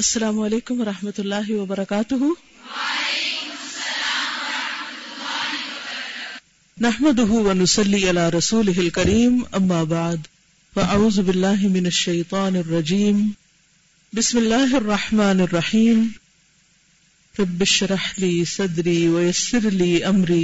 السلام 0.00 0.38
علیکم 0.40 0.80
ورحمۃ 0.80 1.18
اللہ 1.18 1.46
وبرکاتہ۔ 1.58 2.16
نحمده 6.86 7.38
ونصلي 7.46 8.00
على 8.10 8.24
رسوله 8.34 8.82
الكريم 8.82 9.38
اما 9.60 9.78
بعد، 9.92 10.26
فاعوذ 10.74 11.20
بالله 11.28 11.70
من 11.76 11.88
الشيطان 11.90 12.58
الرجيم 12.62 13.22
بسم 14.18 14.40
الله 14.40 14.76
الرحمن 14.80 15.40
الرحيم 15.44 16.02
رب 17.38 17.64
اشرح 17.68 18.10
لي 18.24 18.32
صدري 18.56 18.98
ويسر 19.14 19.70
لي 19.84 19.88
امري 20.10 20.42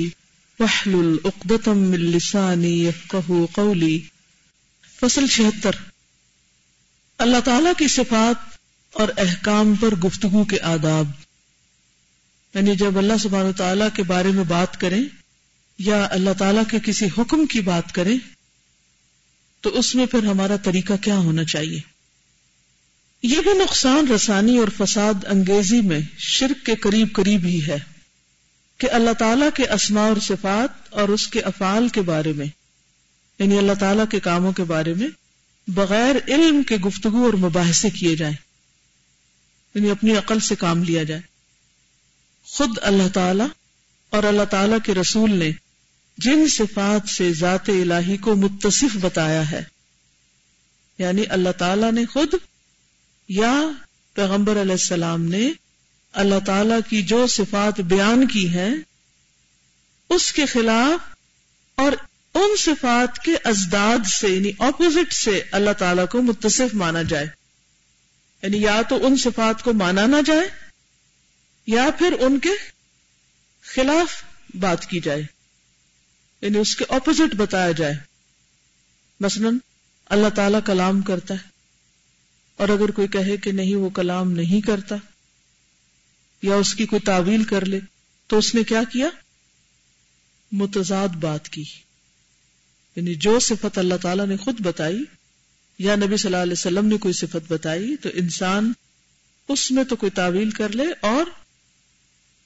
واحلل 0.60 1.12
عقدة 1.24 1.76
من 1.82 2.08
لساني 2.16 2.72
يفقهوا 2.84 3.52
قولي 3.60 3.92
فصل 4.96 5.30
76 5.36 5.84
اللہ 7.18 7.46
تعالی 7.50 7.76
کی 7.78 7.88
صفات 7.98 8.51
اور 8.93 9.09
احکام 9.16 9.74
پر 9.74 9.95
گفتگو 9.95 10.45
کے 10.45 10.61
آداب۔ 10.61 11.06
یعنی 12.54 12.76
جب 12.76 12.99
اللہ 12.99 13.12
سبحانہ 13.22 13.49
و 13.49 13.53
تعالیٰ 13.53 13.89
کے 13.94 14.03
بارے 14.03 14.29
میں 14.29 14.44
بات 14.44 14.80
کریں 14.80 15.04
یا 15.79 16.08
اللہ 16.11 16.30
تعالیٰ 16.39 16.62
کے 16.71 16.79
کسی 16.85 17.07
حکم 17.18 17.46
کی 17.46 17.61
بات 17.61 17.93
کریں، 17.94 18.18
تو 19.61 19.79
اس 19.79 19.94
میں 19.94 20.07
پھر 20.07 20.26
ہمارا 20.26 20.57
طریقہ 20.57 20.93
کیا 21.00 21.16
ہونا 21.16 21.44
چاہیے؟ 21.44 21.80
یہ 23.22 23.40
بھی 23.40 23.52
نقصان 23.52 24.08
رسانی 24.08 24.58
اور 24.58 24.68
فساد 24.76 25.14
انگیزی 25.27 25.80
میں 25.80 26.00
شرک 26.18 26.66
کے 26.66 26.74
قریب 26.74 27.08
قریب 27.13 27.44
ہی 27.44 27.66
ہے 27.66 27.79
کہ 28.79 28.90
اللہ 28.90 29.11
تعالیٰ 29.18 29.49
کے 29.54 29.68
اسماء 29.68 30.08
اور 30.08 30.16
صفات 30.22 30.93
اور 30.93 31.08
اس 31.08 31.29
کے 31.29 31.40
افعال 31.40 31.88
کے 31.88 32.02
بارے 32.02 32.33
میں 32.33 32.47
یعنی 33.38 33.58
اللہ 33.58 33.72
تعالیٰ 33.80 34.05
کے 34.11 34.20
کاموں 34.20 34.52
کے 34.52 34.64
بارے 34.64 34.94
میں 34.94 35.08
بغیر 35.69 36.14
علم 36.28 36.62
کے 36.62 36.77
گفتگو 36.77 37.24
اور 37.24 37.34
مباحثے 37.34 37.91
کیے 37.91 38.16
جائیں۔ 38.16 38.52
یعنی 39.75 39.91
اپنی 39.91 40.17
عقل 40.17 40.41
سے 40.41 40.55
کام 40.55 40.83
لیا 40.83 41.03
جائے۔ 41.03 41.20
خود 42.44 42.78
اللہ 42.83 43.08
تعالی 43.08 43.44
اور 44.10 44.22
اللہ 44.22 44.44
تعالی 44.50 44.77
کے 44.84 44.94
رسول 44.94 45.34
نے 45.34 45.50
جن 46.19 46.48
صفات 46.48 47.08
سے 47.08 47.33
ذات 47.33 47.69
الہی 47.69 48.16
کو 48.16 48.36
متصف 48.36 48.96
بتایا 49.00 49.50
ہے 49.50 49.62
یعنی 50.98 51.24
اللہ 51.28 51.52
تعالی 51.58 51.91
نے 51.91 52.06
خود 52.06 52.34
یا 53.28 53.61
پیغمبر 54.14 54.61
علیہ 54.61 54.72
السلام 54.72 55.24
نے 55.24 55.50
اللہ 56.12 56.34
تعالی 56.46 56.74
کی 56.89 57.02
جو 57.02 57.27
صفات 57.27 57.80
بیان 57.80 58.27
کی 58.27 58.48
ہیں، 58.48 58.74
اس 60.08 60.33
کے 60.33 60.46
خلاف 60.46 61.14
اور 61.74 61.92
ان 62.34 62.56
صفات 62.58 63.18
کے 63.18 63.33
ازداد 63.44 64.06
سے 64.06 64.28
یعنی 64.28 64.50
اپوزٹ 64.58 65.12
سے 65.12 65.42
اللہ 65.52 65.70
تعالی 65.78 66.02
کو 66.11 66.22
متصف 66.22 66.74
مانا 66.74 67.02
جائے۔ 67.02 67.27
یعنی 68.42 68.62
یا 68.62 68.80
تو 68.88 69.06
ان 69.06 69.16
صفات 69.16 69.62
کو 69.62 69.72
مانا 69.72 70.06
نہ 70.06 70.16
جائے، 70.26 70.48
یا 71.66 71.86
پھر 71.98 72.14
ان 72.20 72.38
کے 72.38 72.48
خلاف 73.62 74.22
بات 74.54 74.86
کی 74.86 75.00
جائے 75.00 75.22
یعنی 76.40 76.58
اس 76.58 76.76
کے 76.76 76.84
اپوزٹ 76.88 77.34
بتایا 77.34 77.70
جائے۔ 77.72 77.94
مثلا 79.20 79.48
اللہ 80.06 80.28
تعالی 80.28 80.58
کلام 80.66 81.00
کرتا 81.00 81.34
ہے، 81.34 81.48
اور 82.56 82.68
اگر 82.68 82.90
کوئی 82.90 83.08
کہے 83.08 83.36
کہ 83.36 83.52
نہیں، 83.52 83.76
وہ 83.76 83.90
کلام 83.90 84.32
نہیں 84.32 84.66
کرتا، 84.66 84.96
یا 86.42 86.54
اس 86.54 86.74
کی 86.74 86.86
کوئی 86.86 87.00
تعویل 87.00 87.44
کر 87.44 87.64
لے، 87.64 87.80
تو 88.27 88.38
اس 88.38 88.54
نے 88.54 88.62
کیا 88.62 88.82
کیا؟ 88.92 89.08
متضاد 90.52 91.08
بات 91.08 91.48
کی۔ 91.48 91.64
یعنی 92.96 93.14
جو 93.14 93.38
صفت 93.38 93.78
اللہ 93.78 93.94
تعالی 94.02 94.27
نے 94.27 94.36
خود 94.36 94.60
بتائی 94.60 95.04
یا 95.78 95.96
نبی 95.96 96.16
صلی 96.16 96.28
اللہ 96.28 96.42
علیہ 96.42 96.52
وسلم 96.52 96.86
نے 96.86 96.96
کوئی 96.96 97.14
صفت 97.14 97.52
بتائی 97.52 97.96
تو 97.96 98.08
انسان 98.14 98.72
اس 99.48 99.70
میں 99.70 99.84
تو 99.84 99.96
کوئی 99.96 100.10
تعویل 100.10 100.50
کر 100.50 100.68
لے 100.68 100.84
اور 101.00 101.24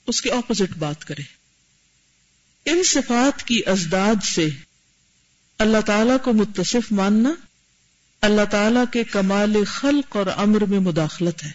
اس 0.06 0.22
کے 0.22 0.30
اپوزٹ 0.30 0.76
بات 0.78 1.04
کرے۔ 1.04 1.22
ان 2.64 2.82
صفات 2.82 3.42
کی 3.42 3.60
ازداد 3.66 4.24
سے 4.24 4.48
اللہ 5.58 5.80
تعالی 5.86 6.12
کو 6.24 6.32
متصف 6.32 6.92
ماننا 6.92 7.32
اللہ 8.20 8.44
تعالی 8.50 8.80
کے 8.92 9.04
کمال 9.04 9.64
خلق 9.64 10.16
اور 10.16 10.26
امر 10.36 10.64
میں 10.64 10.78
مداخلت 10.78 11.44
ہے۔ 11.44 11.52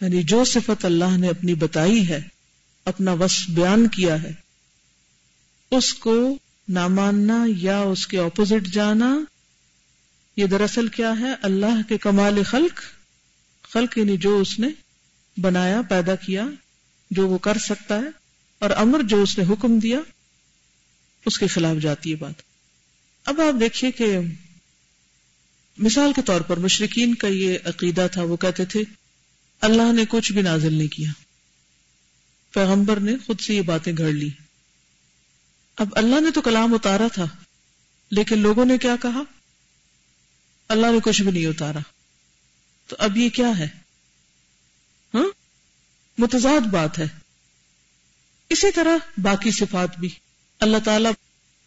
یعنی 0.00 0.22
جو 0.22 0.44
صفت 0.44 0.84
اللہ 0.84 1.16
نے 1.16 1.28
اپنی 1.28 1.54
بتائی 1.54 2.08
ہے، 2.08 2.22
اپنا 2.84 3.12
وس 3.12 3.44
بیان 3.48 3.88
کیا 3.88 4.22
ہے، 4.22 4.32
اس 5.70 5.94
کو 5.94 6.38
نہ 6.68 6.88
ماننا 6.88 7.44
یا 7.56 7.78
اس 7.78 8.06
کے 8.06 8.18
اپوزٹ 8.18 8.74
جانا 8.74 9.18
یہ 10.36 10.46
دراصل 10.46 10.88
کیا 10.88 11.12
ہے؟ 11.20 11.34
اللہ 11.42 11.88
کے 11.88 11.98
کمال 11.98 12.42
خلق 12.42 12.80
خلق 13.72 13.98
یعنی 13.98 14.16
جو 14.16 14.38
اس 14.38 14.58
نے 14.58 14.68
بنایا، 15.40 15.82
پیدا 15.82 16.14
کیا، 16.14 16.46
جو 17.10 17.28
وہ 17.28 17.38
کر 17.38 17.58
سکتا 17.58 17.98
ہے، 17.98 18.26
اور 18.58 18.70
امر 18.76 19.02
جو 19.02 19.22
اس 19.22 19.38
نے 19.38 19.44
حکم 19.52 19.78
دیا، 19.78 19.98
اس 21.26 21.38
کے 21.38 21.46
خلاف 21.46 21.76
جاتی 21.82 22.10
ہے 22.10 22.16
بات۔ 22.16 22.34
اب 23.24 23.40
آپ 23.40 23.60
دیکھیے 23.60 23.90
کہ 23.90 24.18
مثال 25.78 26.12
کے 26.12 26.22
طور 26.22 26.40
پر 26.40 26.56
مشرقین 26.56 27.14
کا 27.14 27.28
یہ 27.28 27.58
عقیدہ 27.64 28.06
تھا، 28.12 28.22
وہ 28.22 28.36
کہتے 28.36 28.64
تھے، 28.64 28.82
اللہ 29.60 29.92
نے 29.92 30.04
کچھ 30.08 30.32
بھی 30.32 30.42
نازل 30.42 30.74
نہیں 30.74 30.88
کیا۔ 30.88 31.10
پیغمبر 32.52 33.00
نے 33.00 33.12
خود 33.26 33.40
سے 33.40 33.54
یہ 33.54 33.62
باتیں 33.62 33.92
گھڑ 33.98 34.12
لی۔ 34.12 34.30
اب 35.76 35.88
اللہ 35.92 36.20
نے 36.20 36.30
تو 36.30 36.40
کلام 36.40 36.74
اتارا 36.74 37.06
تھا، 37.12 37.24
لیکن 38.10 38.38
لوگوں 38.38 38.64
نے 38.64 38.78
کیا 38.78 38.96
کہا؟ 39.02 39.22
اللہ 40.68 40.86
نے 40.86 40.98
کچھ 41.04 41.22
بھی 41.22 41.30
نہیں 41.30 41.46
اتارا۔ 41.46 41.78
تو 42.86 42.96
اب 42.98 43.16
یہ 43.16 43.28
کیا 43.28 43.58
ہے؟ 43.58 43.68
ہاں؟ 45.14 45.26
متضاد 46.18 46.60
بات 46.60 46.98
ہے۔ 46.98 47.06
اسی 48.48 48.72
طرح 48.72 48.96
باقی 49.22 49.50
صفات 49.50 49.98
بھی۔ 49.98 50.08
اللہ 50.60 50.76
تعالی 50.84 51.08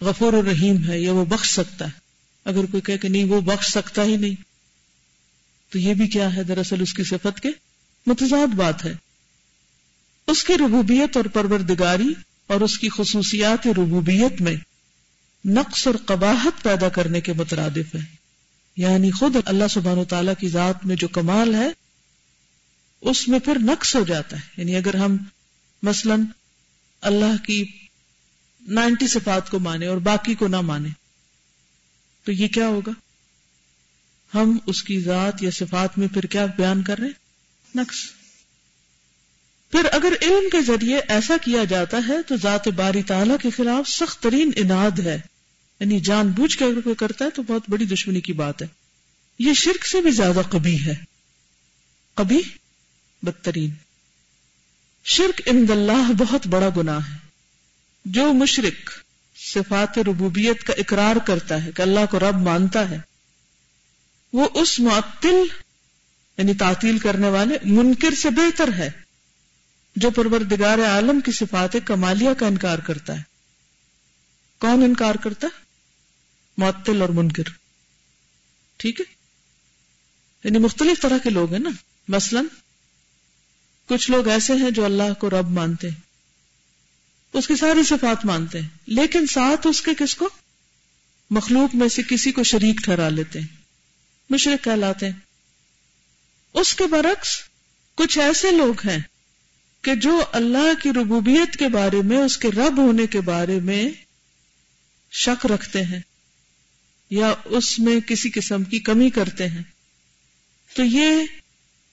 غفور 0.01 0.33
الرحیم 0.33 0.89
ہے، 0.89 0.99
یا 0.99 1.11
وہ 1.11 1.25
بخش 1.25 1.49
سکتا 1.49 1.85
ہے۔ 1.85 1.99
اگر 2.45 2.65
کوئی 2.65 2.97
کہ 2.97 3.09
نہیں، 3.09 3.23
وہ 3.23 3.41
بخش 3.41 3.67
سکتا 3.67 4.03
ہی 4.03 4.17
نہیں۔ 4.17 4.35
تو 5.69 5.79
یہ 5.79 5.93
بھی 5.93 6.07
کیا 6.07 6.35
ہے 6.35 6.43
دراصل 6.43 6.81
اس 6.81 6.93
کی 6.93 7.03
صفت 7.03 7.39
کے؟ 7.39 7.49
متضاد 8.05 8.53
بات 8.53 8.85
ہے۔ 8.85 8.93
اس 10.27 10.43
کی 10.43 10.53
ربوبیت 10.57 11.17
اور 11.17 11.25
پروردگاری 11.25 12.13
اور 12.47 12.61
اس 12.61 12.79
کی 12.79 12.89
خصوصیات 12.89 13.67
ربوبیت 13.67 14.41
میں 14.41 14.55
نقص 15.45 15.87
اور 15.87 15.95
قباحت 16.05 16.63
پیدا 16.63 16.89
کرنے 16.89 17.21
کے 17.21 17.33
مترادف 17.33 17.95
ہے 17.95 18.18
یعنی 18.79 19.11
خود 19.11 19.35
اللہ 19.45 19.63
سبحان 19.69 19.97
و 19.97 20.05
تعالیٰ 20.05 20.33
کی 20.39 20.49
ذات 20.49 20.85
میں 20.85 20.95
جو 20.95 21.07
کمال 21.07 21.55
ہے، 21.55 21.67
اس 23.01 23.27
میں 23.27 23.39
پھر 23.39 23.57
نقص 23.59 23.95
ہو 23.95 24.03
جاتا 24.03 24.37
ہے۔ 24.37 24.41
یعنی 24.57 24.75
اگر 24.75 24.93
ہم 24.93 25.17
مثلا 25.83 26.15
اللہ 27.01 27.45
کی 27.45 27.65
نائنٹی 28.67 29.07
صفات 29.07 29.49
کو 29.49 29.59
مانے 29.59 29.85
اور 29.85 29.97
باقی 29.97 30.35
کو 30.35 30.47
نہ 30.47 30.61
مانے 30.61 30.89
تو 32.23 32.31
یہ 32.31 32.47
کیا 32.47 32.67
ہوگا؟ 32.67 32.91
ہم 34.35 34.57
اس 34.65 34.83
کی 34.83 34.99
ذات 34.99 35.43
یا 35.43 35.51
صفات 35.51 35.97
میں 35.97 36.07
پھر 36.07 36.23
کیا 36.23 36.45
بیان 36.45 36.83
کر 36.83 36.97
رہے 36.97 37.09
نقص۔ 37.75 37.95
پھر 39.71 39.85
اگر 39.91 40.13
علم 40.21 40.49
کے 40.51 40.61
ذریعے 40.61 40.99
ایسا 41.07 41.37
کیا 41.41 41.63
جاتا 41.63 41.97
ہے 42.07 42.21
تو 42.27 42.35
ذات 42.37 42.67
باری 42.67 43.03
تعالیٰ 43.03 43.35
کے 43.41 43.49
خلاف 43.49 43.89
سخت 43.89 44.23
ترین 44.23 44.51
اناد 44.55 44.99
ہے۔ 44.99 45.21
یعنی 45.79 45.99
جان 45.99 46.27
بوجھ 46.27 46.57
کے 46.57 46.65
اگر 46.65 46.81
کوئی 46.81 46.95
کرتا 46.95 47.25
ہے 47.25 47.29
تو 47.29 47.43
بہت 47.43 47.61
بڑی 47.69 47.85
دشمنی 47.85 48.21
کی 48.21 48.33
بات 48.33 48.61
ہے۔ 48.61 48.67
یہ 49.39 49.53
شرک 49.53 49.85
سے 49.85 50.01
بھی 50.01 50.11
زیادہ 50.11 50.41
کبھی 50.49 50.85
ہے۔ 50.85 50.95
کبھی 52.15 52.41
بدترین۔ 53.21 53.71
شرک 55.03 55.41
اند 55.45 55.69
اللہ 55.69 56.11
بہت 56.17 56.47
بڑا 56.47 56.69
گناہ 56.77 57.09
ہے۔ 57.09 57.15
جو 58.05 58.33
مشرق 58.33 58.91
صفات 59.35 59.97
ربوبیت 59.97 60.63
کا 60.63 60.73
اقرار 60.77 61.15
کرتا 61.15 61.63
ہے 61.63 61.71
کہ 61.71 61.81
اللہ 61.81 61.99
کو 62.11 62.19
رب 62.19 62.35
مانتا 62.35 62.89
ہے، 62.89 62.99
وہ 64.33 64.49
اس 64.53 64.79
معطل 64.79 65.43
یعنی 66.37 66.53
تعطیل 66.53 66.99
کرنے 66.99 67.29
والے، 67.29 67.57
منکر 67.65 68.13
سے 68.13 68.29
بہتر 68.29 68.73
ہے، 68.73 68.89
جو 69.95 70.11
پروردگار 70.11 70.79
عالم 70.79 71.21
کی 71.21 71.31
صفات 71.31 71.77
کمالیہ 71.85 72.33
کا 72.33 72.47
انکار 72.47 72.79
کرتا 72.79 73.17
ہے۔ 73.17 73.23
کون 74.59 74.83
انکار 74.83 75.15
کرتا 75.15 75.47
ہے؟ 75.47 75.68
معطل 76.59 77.01
اور 77.01 77.09
منکر۔ 77.09 77.43
ٹھیک 78.77 79.01
ہے؟ 79.01 79.05
یعنی 80.43 80.57
مختلف 80.57 81.01
طرح 81.01 81.17
کے 81.17 81.29
لوگ 81.29 81.51
ہیں 81.51 81.59
نا۔ 81.59 81.69
مثلا 82.07 82.41
کچھ 83.87 84.11
لوگ 84.11 84.27
ایسے 84.27 84.53
ہیں 84.53 84.71
جو 84.71 84.85
اللہ 84.85 85.13
کو 85.19 85.29
رب 85.29 85.49
مانتے 85.49 85.89
ہیں۔ 85.89 86.01
اس 87.33 87.47
کی 87.47 87.55
ساری 87.55 87.83
صفات 87.83 88.25
مانتے 88.25 88.61
ہیں۔ 88.61 88.67
لیکن 88.85 89.27
ساتھ 89.27 89.67
اس 89.67 89.81
کے 89.81 89.91
کس 89.97 90.15
کو؟ 90.15 90.29
مخلوق 91.29 91.75
میں 91.75 91.87
سے 91.87 92.01
کسی 92.09 92.31
کو 92.31 92.43
شریک 92.43 92.75
ٹھہرا 92.83 93.09
لیتے 93.09 93.39
ہیں۔ 93.39 93.47
مشرق 94.29 94.63
کہلاتے 94.63 95.05
ہیں۔ 95.05 95.19
اس 96.53 96.75
کے 96.75 96.87
برعکس 96.87 97.41
کچھ 97.95 98.19
ایسے 98.19 98.51
لوگ 98.51 98.87
ہیں 98.87 98.99
کہ 99.81 99.95
جو 99.95 100.23
اللہ 100.31 100.83
کی 100.83 100.89
ربوبیت 100.89 101.57
کے 101.57 101.67
بارے 101.67 102.01
میں، 102.01 102.17
اس 102.17 102.37
کے 102.37 102.47
رب 102.47 102.77
ہونے 102.77 103.07
کے 103.07 103.21
بارے 103.21 103.59
میں 103.59 103.89
شک 105.11 105.45
رکھتے 105.45 105.83
ہیں۔ 105.83 105.99
یا 107.09 107.33
اس 107.45 107.79
میں 107.79 107.99
کسی 107.99 108.29
قسم 108.29 108.63
کی 108.63 108.79
کمی 108.79 109.09
کرتے 109.09 109.47
ہیں، 109.47 109.63
تو 110.73 110.83
یہ 110.83 111.07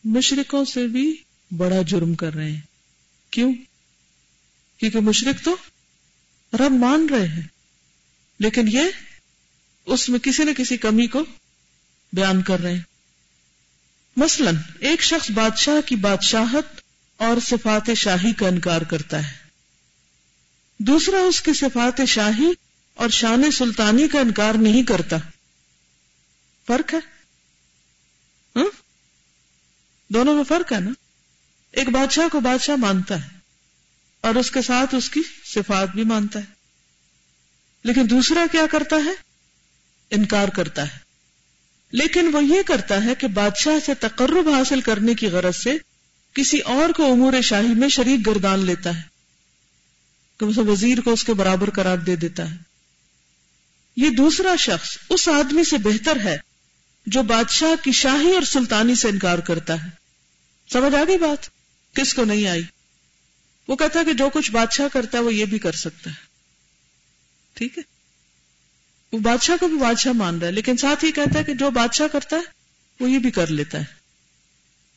مشرقوں 0.04 0.64
سے 0.64 0.86
بھی 0.86 1.16
بڑا 1.56 1.82
جرم 1.82 2.14
کر 2.14 2.34
رہے 2.34 2.50
ہیں۔ 2.50 2.60
کیوں؟ 3.30 3.54
کیونکہ 4.78 5.00
مشرق 5.00 5.44
تو 5.44 5.56
رب 6.52 6.72
مان 6.72 7.06
رہے 7.08 7.28
ہیں، 7.28 7.42
لیکن 8.38 8.68
یہ 8.68 8.82
اس 9.86 10.08
میں 10.08 10.18
کسی 10.18 10.44
نہ 10.44 10.50
کسی 10.56 10.76
کمی 10.76 11.06
کو 11.06 11.24
بیان 12.12 12.42
کر 12.42 12.60
رہے 12.60 12.74
ہیں۔ 12.74 12.82
مثلا، 14.16 14.50
ایک 14.80 15.02
شخص 15.02 15.30
بادشاہ 15.30 15.88
کی 15.88 15.96
بادشاہت 15.96 16.80
اور 17.16 17.36
صفات 17.40 17.90
شاہی 17.96 18.32
کا 18.32 18.48
انکار 18.48 18.82
کرتا 18.82 19.28
ہے۔ 19.28 19.36
دوسرا، 20.78 21.18
اس 21.18 21.40
کی 21.40 21.52
صفات 21.52 22.00
شاہی 22.08 22.65
اور 22.96 23.08
شان 23.08 23.50
سلطانی 23.50 24.08
کا 24.08 24.20
انکار 24.20 24.54
نہیں 24.54 24.82
کرتا۔ 24.82 25.16
فرق 26.66 26.94
ہے۔ 26.94 26.98
ہاں؟ 28.56 28.64
دونوں 30.12 30.34
میں 30.34 30.44
فرق 30.44 30.72
ہے 30.72 30.80
نا۔ 30.80 30.90
ایک 31.72 31.88
بادشاہ 31.88 32.28
کو 32.32 32.40
بادشاہ 32.40 32.76
مانتا 32.76 33.24
ہے 33.24 33.28
اور 34.20 34.34
اس 34.34 34.50
کے 34.50 34.62
ساتھ 34.62 34.94
اس 34.94 35.10
کی 35.10 35.20
صفات 35.44 35.88
بھی 35.88 36.04
مانتا 36.04 36.38
ہے۔ 36.38 36.44
لیکن 37.84 38.10
دوسرا 38.10 38.46
کیا 38.52 38.66
کرتا 38.70 38.96
ہے؟ 38.96 39.10
انکار 40.10 40.48
کرتا 40.48 40.94
ہے۔ 40.94 40.98
لیکن 41.90 42.30
وہ 42.32 42.44
یہ 42.44 42.62
کرتا 42.62 43.04
ہے 43.04 43.14
کہ 43.14 43.26
بادشاہ 43.26 43.86
سے 43.86 43.94
تقرب 43.94 44.48
حاصل 44.48 44.80
کرنے 44.80 45.14
کی 45.14 45.26
غرض 45.26 45.56
سے 45.56 45.76
کسی 46.32 46.58
اور 46.58 46.90
کو 46.90 47.12
امور 47.12 47.40
شاہی 47.40 47.74
میں 47.74 47.88
شریک 47.88 48.26
گردان 48.26 48.58
لیتا 48.58 48.96
ہے۔ 48.96 49.02
کہ 50.40 50.58
وزیر 50.58 51.00
کو 51.00 51.12
اس 51.12 51.24
کے 51.24 51.34
برابر 51.34 51.70
قرار 51.70 51.98
دے 51.98 52.16
دیتا 52.16 52.50
ہے۔ 52.50 52.65
یہ 53.96 54.10
دوسرا 54.10 54.56
شخص 54.56 54.98
اس 55.08 55.28
آدمی 55.28 55.64
سے 55.64 55.78
بہتر 55.78 56.20
ہے 56.20 56.38
جو 57.06 57.22
بادشاہ 57.22 57.84
کی 57.84 57.92
شاہی 57.92 58.34
اور 58.34 58.42
سلطانی 58.42 58.94
سے 58.94 59.08
انکار 59.08 59.38
کرتا 59.38 59.84
ہے۔ 59.84 59.90
سمجھ 60.72 60.94
آ 60.94 61.04
گئی 61.08 61.18
بات؟ 61.18 61.48
کس 61.94 62.14
کو 62.14 62.24
نہیں 62.24 62.46
آئی؟ 62.46 62.62
وہ 63.68 63.76
کہتا 63.76 64.00
ہے 64.00 64.04
کہ 64.04 64.12
جو 64.12 64.28
کچھ 64.28 64.50
بادشاہ 64.50 64.88
کرتا 64.92 65.18
ہے 65.18 65.22
وہ 65.22 65.34
یہ 65.34 65.44
بھی 65.44 65.58
کر 65.58 65.72
سکتا 65.72 66.10
ہے۔ 66.10 66.14
ٹھیک 67.54 67.78
ہے؟ 67.78 67.82
وہ 69.12 69.18
بادشاہ 69.18 69.56
کو 69.60 69.68
بھی 69.68 69.78
بادشاہ 69.78 70.12
مان 70.12 70.38
رہا 70.38 70.46
ہے، 70.46 70.52
لیکن 70.52 70.76
ساتھ 70.76 71.04
ہی 71.04 71.12
کہتا 71.12 71.38
ہے 71.38 71.44
کہ 71.44 71.54
جو 71.54 71.70
بادشاہ 71.70 72.06
کرتا 72.06 72.36
ہے 72.36 72.42
وہ 73.00 73.10
یہ 73.10 73.18
بھی 73.18 73.30
کر 73.30 73.46
لیتا 73.46 73.78
ہے۔ 73.78 73.84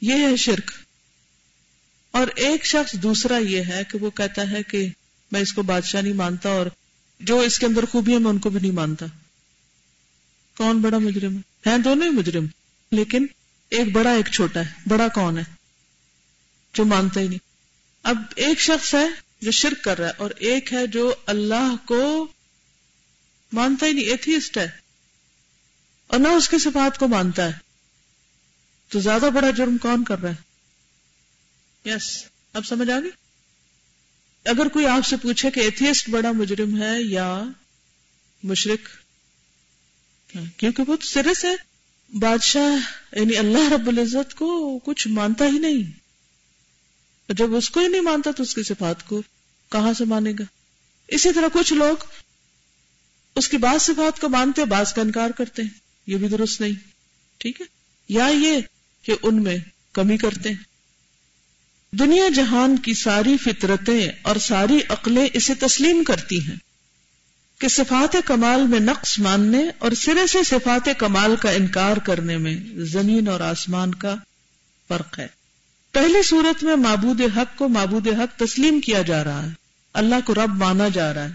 یہ 0.01 0.13
ہے 0.13 0.35
شرک۔ 0.35 0.71
اور 2.11 2.27
ایک 2.35 2.65
شخص 2.65 2.93
دوسرا 2.93 3.37
یہ 3.37 3.63
ہے 3.63 3.83
کہ 3.91 3.97
وہ 3.97 4.09
کہتا 4.09 4.51
ہے 4.51 4.63
کہ 4.63 4.87
میں 5.31 5.41
اس 5.41 5.53
کو 5.53 5.61
بادشاہ 5.61 6.01
نہیں 6.01 6.13
مانتا 6.13 6.49
اور 6.49 6.65
جو 7.19 7.39
اس 7.39 7.59
کے 7.59 7.65
اندر 7.65 7.85
خوبیاں 7.85 8.19
میں 8.19 8.29
ان 8.29 8.39
کو 8.39 8.49
بھی 8.49 8.59
نہیں 8.59 8.71
مانتا۔ 8.71 9.05
کون 10.57 10.81
بڑا 10.81 10.97
مجرم 10.97 11.37
ہے؟ 11.37 11.77
دونوں 11.77 12.07
ہی 12.07 12.11
مجرم۔ 12.11 12.45
لیکن 12.91 13.25
ایک 13.69 13.91
بڑا، 13.91 14.11
ایک 14.11 14.27
چھوٹا 14.27 14.59
ہے۔ 14.59 14.73
بڑا 14.87 15.07
کون 15.07 15.37
ہے؟ 15.37 15.43
جو 16.73 16.85
مانتا 16.85 17.21
ہی 17.21 17.27
نہیں۔ 17.27 17.39
اب 18.03 18.17
ایک 18.35 18.59
شخص 18.59 18.93
ہے 18.93 19.07
جو 19.41 19.51
شرک 19.51 19.83
کر 19.83 19.97
رہا 19.97 20.07
ہے 20.07 20.13
اور 20.17 20.31
ایک 20.37 20.73
ہے 20.73 20.87
جو 20.87 21.13
اللہ 21.25 21.75
کو 21.85 22.27
مانتا 23.53 23.85
ہی 23.85 23.93
نہیں، 23.93 24.05
ایتھیسٹ 24.05 24.57
ہے۔ 24.57 24.67
اور 26.07 26.19
نہ 26.19 26.27
اس 26.27 26.49
کی 26.49 26.57
صفات 26.57 26.97
کو 26.97 27.07
مانتا 27.07 27.45
ہے۔ 27.45 27.51
تو 28.89 28.99
زیادہ 28.99 29.29
بڑا 29.33 29.49
جرم 29.49 29.77
کون 29.77 30.03
کر 30.03 30.19
رہا 30.19 30.31
ہے؟ 30.31 30.35
یس، 31.89 32.23
اب 32.53 32.65
سمجھ 32.65 32.89
آ 32.89 32.99
گئی؟ 32.99 33.11
اگر 34.45 34.67
کوئی 34.67 34.85
آپ 34.85 35.05
سے 35.05 35.15
پوچھے 35.17 35.51
کہ 35.51 35.59
ایتھیسٹ 35.59 36.09
بڑا 36.09 36.31
مجرم 36.31 36.81
ہے 36.81 37.01
یا 37.01 37.43
مشرق 38.43 38.87
کیونکہ 40.57 40.83
وہ 40.87 40.95
سرے 41.01 41.33
سے 41.33 41.47
بادشاہ 42.17 42.75
یعنی 43.19 43.37
اللہ 43.37 43.73
رب 43.73 43.87
العزت 43.87 44.35
کو 44.35 44.79
کچھ 44.79 45.07
مانتا 45.07 45.45
ہی 45.45 45.59
نہیں۔ 45.59 45.99
جب 47.31 47.55
اس 47.55 47.69
کو 47.69 47.79
ہی 47.79 47.87
نہیں 47.87 48.01
مانتا 48.01 48.31
تو 48.31 48.43
اس 48.43 48.55
کی 48.55 48.63
صفات 48.63 49.07
کو 49.07 49.21
کہاں 49.71 49.93
سے 49.93 50.05
مانے 50.05 50.31
گا؟ 50.39 50.43
اسی 51.07 51.33
طرح 51.33 51.45
کچھ 51.53 51.73
لوگ 51.73 52.03
اس 53.35 53.49
کی 53.49 53.57
بعض 53.57 53.81
صفات 53.81 54.19
کو 54.19 54.29
مانتے، 54.29 54.65
بعض 54.65 54.93
کا 54.93 55.01
انکار 55.01 55.29
کرتے 55.29 55.61
ہیں۔ 55.61 55.69
یہ 56.07 56.17
بھی 56.17 56.27
درست 56.27 56.61
نہیں، 56.61 56.73
ٹھیک 57.37 57.61
ہے؟ 57.61 57.65
یا 58.09 58.27
یہ 58.27 58.57
کہ 59.01 59.15
ان 59.23 59.43
میں 59.43 59.57
کمی 59.93 60.17
کرتے 60.17 60.49
ہیں۔ 60.49 60.68
دنیا 61.91 62.29
جہان 62.35 62.77
کی 62.77 62.93
ساری 62.93 63.37
فطرتیں 63.37 64.07
اور 64.21 64.35
ساری 64.35 64.79
عقلیں 64.89 65.27
اسے 65.33 65.53
تسلیم 65.53 66.03
کرتی 66.03 66.47
ہیں 66.47 66.55
کہ 67.59 67.67
صفات 67.67 68.15
کمال 68.25 68.67
میں 68.67 68.79
نقص 68.79 69.19
ماننے 69.19 69.63
اور 69.79 69.91
سرے 69.91 70.27
سے 70.27 70.43
صفات 70.43 70.89
کمال 70.97 71.35
کا 71.35 71.51
انکار 71.51 71.97
کرنے 71.97 72.37
میں 72.37 72.57
زمین 72.75 73.27
اور 73.27 73.39
آسمان 73.39 73.95
کا 73.95 74.15
فرق 74.87 75.19
ہے۔ 75.19 75.27
پہلی 75.91 76.23
صورت 76.23 76.63
میں 76.63 76.75
معبود 76.75 77.21
حق 77.37 77.57
کو 77.57 77.67
معبود 77.67 78.07
حق 78.07 78.39
تسلیم 78.39 78.79
کیا 78.79 79.01
جا 79.01 79.23
رہا 79.23 79.43
ہے۔ 79.43 79.49
اللہ 79.93 80.15
کو 80.25 80.33
رب 80.33 80.55
مانا 80.55 80.87
جا 80.87 81.13
رہا 81.13 81.23
ہے۔ 81.23 81.33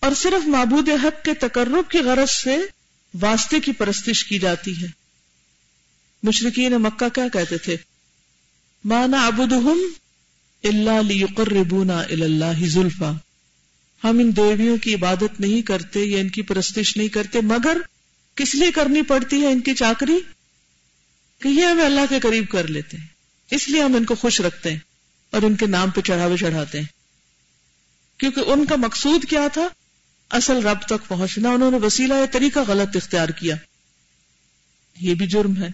اور 0.00 0.12
صرف 0.14 0.46
معبود 0.46 0.88
حق 0.88 1.24
کے 1.24 1.34
تقرب 1.34 1.90
کی 1.90 1.98
غرض 1.98 2.30
سے 2.30 2.56
واسطے 3.20 3.60
کی 3.60 3.72
پرستش 3.72 4.24
کی 4.24 4.38
جاتی 4.38 4.82
ہے۔ 4.82 4.86
مشرقین 6.22 6.72
مکہ 6.72 7.08
کیا 7.08 7.28
کہتے 7.28 7.58
تھے؟ 7.58 7.76
مانا 8.84 9.26
ابود 9.26 9.52
اللہ 10.64 11.40
ربونا 11.40 12.00
اللہ 12.00 12.66
زلفا۔ 12.66 13.10
ہم 14.04 14.18
ان 14.18 14.36
دیویوں 14.36 14.76
کی 14.78 14.94
عبادت 14.94 15.40
نہیں 15.40 15.62
کرتے 15.62 16.00
یا 16.00 16.18
ان 16.18 16.28
کی 16.28 16.42
پرستش 16.42 16.96
نہیں 16.96 17.08
کرتے، 17.08 17.40
مگر 17.40 17.76
کس 18.34 18.54
لیے 18.54 18.72
کرنی 18.72 19.02
پڑتی 19.02 19.42
ہے 19.42 19.52
ان 19.52 19.60
کی 19.60 19.74
چاکری؟ 19.74 20.18
کہ 21.38 21.48
یہ 21.48 21.64
ہمیں 21.64 21.84
اللہ 21.84 22.00
کے 22.08 22.20
قریب 22.20 22.48
کر 22.48 22.68
لیتے 22.68 22.96
ہیں۔ 22.96 23.06
اس 23.50 23.68
لیے 23.68 23.82
ہم 23.82 23.94
ان 23.94 24.04
کو 24.04 24.14
خوش 24.14 24.40
رکھتے 24.40 24.70
ہیں 24.70 24.78
اور 25.30 25.42
ان 25.42 25.56
کے 25.56 25.66
نام 25.66 25.90
پہ 25.90 26.00
چڑھاوے 26.00 26.36
چڑھاتے 26.36 26.78
ہیں۔ 26.80 26.86
کیونکہ 28.18 28.40
ان 28.40 28.66
کا 28.66 28.76
مقصود 28.76 29.24
کیا 29.24 29.48
تھا؟ 29.52 29.68
اصل 30.30 30.66
رب 30.66 30.82
تک 30.82 31.08
پہنچنا، 31.08 31.50
انہوں 31.50 31.70
نے 31.70 31.76
وسیلہ 31.76 32.14
یا 32.14 32.26
طریقہ 32.32 32.58
غلط 32.68 32.96
اختیار 32.96 33.28
کیا۔ 33.28 33.56
یہ 35.00 35.14
بھی 35.14 35.26
جرم 35.26 35.62
ہے۔ 35.62 35.68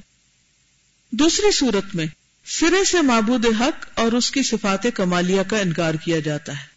دوسری 1.10 1.52
صورت 1.52 1.94
میں 1.94 2.06
سرے 2.44 2.84
سے 2.84 3.02
معبود 3.02 3.46
حق 3.60 3.86
اور 3.94 4.12
اس 4.12 4.30
کی 4.30 4.42
صفات 4.42 4.86
کمالیہ 4.94 5.42
کا 5.42 5.58
انکار 5.58 5.94
کیا 5.94 6.18
جاتا 6.18 6.52
ہے۔ 6.52 6.70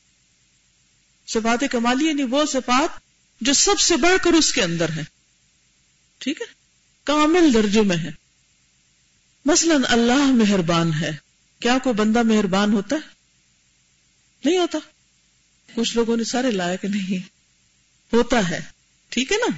صفات 1.27 1.63
کمالی 1.71 2.07
یعنی 2.07 2.23
وہ 2.23 2.45
صفات 2.45 2.99
جو 3.41 3.53
سب 3.53 3.79
سے 3.79 3.97
بڑھ 3.97 4.23
کر 4.23 4.33
اس 4.33 4.53
کے 4.53 4.61
اندر 4.63 4.89
ہے 4.89 5.03
ٹھیک 6.17 6.41
ہے؟ 6.41 6.45
کامل 7.03 7.53
درجے 7.53 7.81
میں 7.81 7.97
ہے 7.97 8.11
مثلا 9.45 9.75
اللہ 9.83 10.25
مہربان 10.25 10.93
ہے۔ 10.93 11.11
کیا 11.59 11.77
کوئی 11.83 11.95
بندہ 11.95 12.23
مہربان 12.23 12.73
ہوتا 12.73 12.95
ہے؟ 12.95 13.01
نہیں 14.45 14.57
ہوتا۔ 14.57 14.77
کچھ 15.75 15.95
لوگوں 15.95 16.17
نے 16.17 16.23
سارے 16.23 16.51
لائق 16.51 16.85
نہیں۔ 16.85 17.27
ہوتا 18.15 18.49
ہے۔ 18.49 18.59
ٹھیک 19.09 19.31
ہے 19.31 19.37
نا؟ 19.37 19.57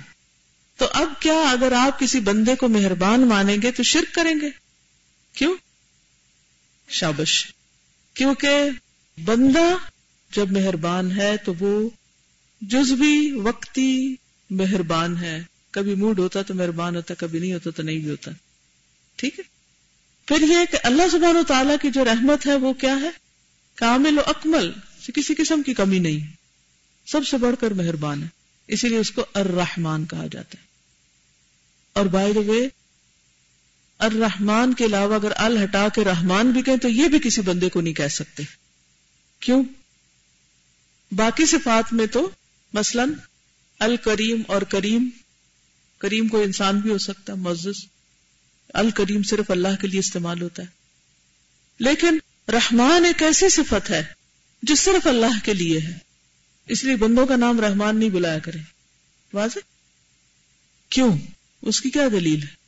تو 0.77 0.85
اب 0.93 1.13
کیا 1.19 1.39
اگر 1.51 1.71
آپ 1.71 1.99
کسی 1.99 2.19
بندے 2.19 2.55
کو 2.55 2.67
مہربان 2.67 3.27
مانیں 3.27 3.57
گے 3.61 3.71
تو 3.71 3.83
شرک 3.83 4.15
کریں 4.15 4.35
گے؟ 4.41 4.49
کیوں؟ 5.33 5.55
شابش۔ 6.89 7.47
کیونکہ 8.13 8.69
بندہ 9.25 9.77
جب 10.31 10.51
مہربان 10.51 11.11
ہے 11.11 11.37
تو 11.37 11.53
وہ 11.59 11.89
جزوی 12.61 13.31
وقتی 13.31 14.15
مہربان 14.49 15.17
ہے۔ 15.17 15.43
کبھی 15.71 15.95
موڈ 15.95 16.19
ہوتا 16.19 16.41
تو 16.41 16.53
مہربان 16.53 16.95
ہوتا، 16.95 17.13
کبھی 17.13 17.39
نہیں 17.39 17.53
ہوتا 17.53 17.69
تو 17.69 17.83
نہیں 17.83 17.97
بھی 17.97 18.09
ہوتا۔ 18.09 18.31
ٹھیک 19.15 19.39
ہے؟ 19.39 19.43
پھر 20.25 20.41
یہ 20.41 20.57
کہ 20.71 20.77
اللہ 20.83 21.03
سبحانہ 21.11 21.37
و 21.37 21.43
تعالیٰ 21.43 21.75
کی 21.81 21.91
جو 21.91 22.05
رحمت 22.05 22.47
ہے 22.47 22.55
وہ 22.55 22.73
کیا 22.73 22.95
ہے؟ 23.01 23.09
کامل 23.75 24.17
و 24.17 24.21
اکمل، 24.25 24.71
کسی 25.15 25.35
قسم 25.35 25.61
کی 25.61 25.73
کمی 25.73 25.99
نہیں۔ 25.99 26.33
سب 27.07 27.27
سے 27.27 27.37
بڑھ 27.37 27.55
کر 27.59 27.71
مہربان 27.71 28.23
ہے۔ 28.23 28.27
اسی 28.67 28.89
لیے 28.89 28.97
اس 28.97 29.11
کو 29.11 29.25
الرحمان 29.33 30.05
کہا 30.05 30.27
جاتا 30.31 30.57
ہے۔ 30.61 30.65
اور 31.93 32.05
بائی 32.05 32.33
دا 32.33 32.39
وے 32.39 32.69
الرحمان 33.97 34.73
کے 34.73 34.85
علاوہ 34.85 35.15
اگر 35.15 35.31
ال 35.35 35.63
ہٹا 35.63 35.87
کے 35.95 36.03
رحمان 36.03 36.51
بھی 36.51 36.61
کہیں 36.61 36.77
تو 36.77 36.89
یہ 36.89 37.07
بھی 37.07 37.19
کسی 37.23 37.41
بندے 37.41 37.69
کو 37.69 37.81
نہیں 37.81 37.93
کہہ 37.93 38.07
سکتے۔ 38.07 38.43
کیوں؟ 39.39 39.63
باقی 41.11 41.45
صفات 41.45 41.93
میں 41.93 42.05
تو 42.05 42.29
مثلا 42.73 43.05
الکریم 43.79 44.41
اور 44.47 44.61
کریم 44.61 45.09
کریم 45.97 46.27
کو 46.27 46.41
انسان 46.41 46.79
بھی 46.79 46.89
ہو 46.89 46.97
سکتا 46.97 47.33
ہے، 47.33 47.37
معزز۔ 47.37 47.85
الکریم 48.73 49.23
صرف 49.23 49.51
اللہ 49.51 49.81
کے 49.81 49.87
لیے 49.87 49.99
استعمال 49.99 50.41
ہوتا 50.41 50.61
ہے۔ 50.63 50.67
لیکن 51.79 52.17
رحمان 52.47 53.05
ایک 53.05 53.23
ایسی 53.23 53.49
صفت 53.49 53.89
ہے 53.89 54.03
جو 54.63 54.75
صرف 54.75 55.07
اللہ 55.07 55.45
کے 55.45 55.53
لیے 55.53 55.79
ہے۔ 55.79 55.97
اس 56.67 56.83
لیے 56.83 56.95
بندوں 56.95 57.25
کا 57.25 57.35
نام 57.35 57.59
رحمان 57.59 57.97
نہیں 57.99 58.09
بلایا 58.09 58.39
کرے 58.39 58.57
واضح؟ 59.33 59.59
کیوں؟ 60.89 61.17
اس 61.61 61.81
کی 61.81 61.89
کیا 61.89 62.07
دلیل 62.11 62.43
ہے؟ 62.43 62.64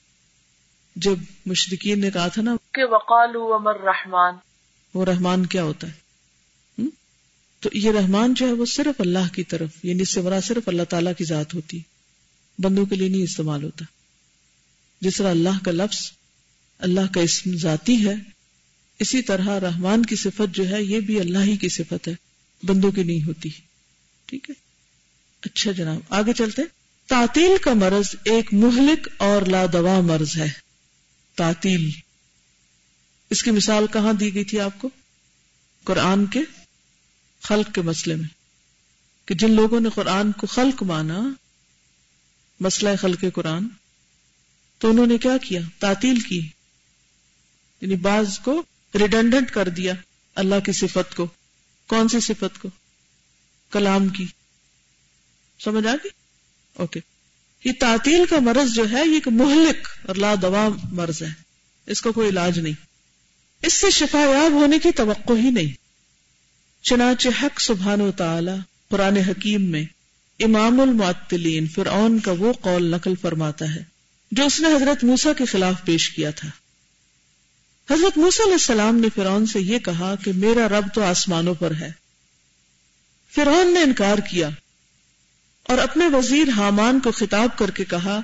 جب 0.97 1.15
مشرقین 1.45 1.99
نے 1.99 2.11
کہا 2.11 2.27
تھا 2.27 2.41
نا 2.41 2.55
کہ 2.73 2.83
وقال 2.83 3.29
امر 3.35 3.75
رحمان۔ 3.83 4.33
وہ 4.93 5.05
رحمان 5.05 5.45
کیا 5.45 5.63
ہوتا 5.63 5.87
ہے؟ 5.87 6.07
تو 7.59 7.69
یہ 7.73 7.91
رحمان 7.91 8.33
جو 8.33 8.47
ہے 8.47 8.51
وہ 8.51 8.65
صرف 8.65 9.01
اللہ 9.01 9.33
کی 9.33 9.43
طرف 9.43 9.69
یعنی 9.83 10.05
سورا 10.05 10.41
صرف 10.41 10.67
اللہ 10.67 10.83
تعالیٰ 10.83 11.11
کی 11.17 11.23
ذات 11.23 11.53
ہوتی۔ 11.53 11.79
بندوں 12.59 12.85
کے 12.85 12.95
لیے 12.95 13.09
نہیں 13.09 13.23
استعمال 13.23 13.63
ہوتا۔ 13.63 13.85
جس 15.01 15.17
طرح 15.17 15.29
اللہ 15.29 15.63
کا 15.65 15.71
لفظ 15.71 16.11
اللہ 16.79 17.13
کا 17.13 17.21
اسم 17.21 17.57
ذاتی 17.57 18.07
ہے 18.07 18.13
اسی 18.99 19.21
طرح 19.21 19.59
رحمان 19.59 20.05
کی 20.05 20.15
صفت 20.15 20.55
جو 20.55 20.69
ہے 20.69 20.83
یہ 20.83 20.99
بھی 20.99 21.19
اللہ 21.19 21.39
ہی 21.39 21.57
کی 21.57 21.69
صفت 21.69 22.07
ہے۔ 22.07 22.15
بندوں 22.63 22.91
کی 22.91 23.03
نہیں 23.03 23.27
ہوتی۔ 23.27 23.49
ٹھیک 24.25 24.49
ہے؟ 24.49 24.55
اچھا 25.41 25.71
جناب 25.71 25.99
آگے 26.09 26.33
چلتے۔ 26.33 26.61
تعطیل 27.07 27.57
کا 27.61 27.73
مرض 27.73 28.15
ایک 28.25 28.53
مہلک 28.53 29.09
اور 29.17 29.41
لادوا 29.41 30.01
مرض 30.01 30.37
ہے۔ 30.37 30.66
تعطیل۔ 31.37 31.91
اس 33.29 33.43
کی 33.43 33.51
مثال 33.51 33.85
کہاں 33.93 34.13
دی 34.13 34.33
گئی 34.33 34.43
تھی 34.43 34.59
آپ 34.59 34.81
کو؟ 34.81 34.89
قرآن 35.83 36.25
کے 36.25 36.39
خلق 37.43 37.75
کے 37.75 37.81
مسئلے 37.81 38.15
میں۔ 38.15 38.27
کہ 39.25 39.35
جن 39.35 39.51
لوگوں 39.51 39.79
نے 39.79 39.89
قرآن 39.95 40.31
کو 40.31 40.47
خلق 40.47 40.83
مانا، 40.83 41.19
مسئلہ 42.59 42.89
خلق 43.01 43.25
قرآن، 43.33 43.67
تو 44.77 44.89
انہوں 44.89 45.05
نے 45.05 45.17
کیا 45.17 45.37
کیا؟ 45.37 45.61
تعطیل 45.79 46.19
کی۔ 46.19 46.49
یعنی 47.81 47.95
بعض 47.95 48.39
کو 48.39 48.63
ریڈنڈنٹ 48.95 49.51
کر 49.51 49.69
دیا 49.69 49.93
اللہ 50.35 50.59
کی 50.65 50.71
صفت 50.71 51.15
کو۔ 51.15 51.27
کون 51.87 52.07
سی 52.07 52.19
صفت 52.19 52.61
کو؟ 52.61 52.69
کلام 53.71 54.09
کی۔ 54.09 54.25
سمجھ 55.59 55.87
آ 55.87 55.93
گئی؟ 55.93 56.09
اوکے۔ 56.73 57.16
یہ 57.63 57.71
تعطیل 57.79 58.25
کا 58.29 58.39
مرض 58.39 58.73
جو 58.73 58.91
ہے، 58.91 59.05
یہ 59.05 59.13
ایک 59.13 59.27
مہلک 59.27 59.87
اور 60.07 60.15
لا 60.15 60.35
دوا 60.41 60.69
مرض 60.91 61.23
ہے۔ 61.23 61.33
اس 61.85 62.01
کا 62.01 62.11
کوئی 62.11 62.29
علاج 62.29 62.59
نہیں۔ 62.59 62.73
اس 63.61 63.73
سے 63.73 63.89
شفا 63.89 64.19
یاب 64.19 64.51
ہونے 64.51 64.79
کی 64.79 64.91
توقع 64.91 65.33
ہی 65.33 65.49
نہیں۔ 65.49 65.73
چنانچہ 66.85 67.29
حق 67.43 67.61
سبحان 67.61 68.01
و 68.01 68.11
تعالی 68.11 68.51
قرآن 68.89 69.17
حکیم 69.17 69.61
میں 69.61 69.83
امام 70.39 70.81
المعطلین 70.81 71.67
فرعون 71.67 72.19
کا 72.19 72.31
وہ 72.31 72.53
قول 72.53 72.91
نقل 72.91 73.13
فرماتا 73.21 73.75
ہے، 73.75 73.83
جو 74.31 74.45
اس 74.45 74.59
نے 74.59 74.67
حضرت 74.67 75.03
موسا 75.03 75.33
کے 75.33 75.45
خلاف 75.45 75.85
پیش 75.85 76.09
کیا 76.09 76.31
تھا۔ 76.31 76.49
حضرت 77.93 78.17
موسیٰ 78.17 78.45
علیہ 78.45 78.53
السلام 78.53 78.95
نے 78.95 79.07
فرعون 79.15 79.45
سے 79.45 79.59
یہ 79.61 79.79
کہا 79.79 80.15
کہ 80.23 80.31
میرا 80.35 80.69
رب 80.69 80.87
تو 80.93 81.03
آسمانوں 81.03 81.53
پر 81.53 81.71
ہے۔ 81.75 81.91
فرعون 83.35 83.73
نے 83.73 83.81
انکار 83.81 84.17
کیا 84.17 84.49
اور 85.67 85.77
اپنے 85.77 86.07
وزیر 86.07 86.47
حامان 86.57 86.99
کو 86.99 87.11
خطاب 87.11 87.57
کر 87.57 87.69
کے 87.69 87.85
کہا، 87.85 88.21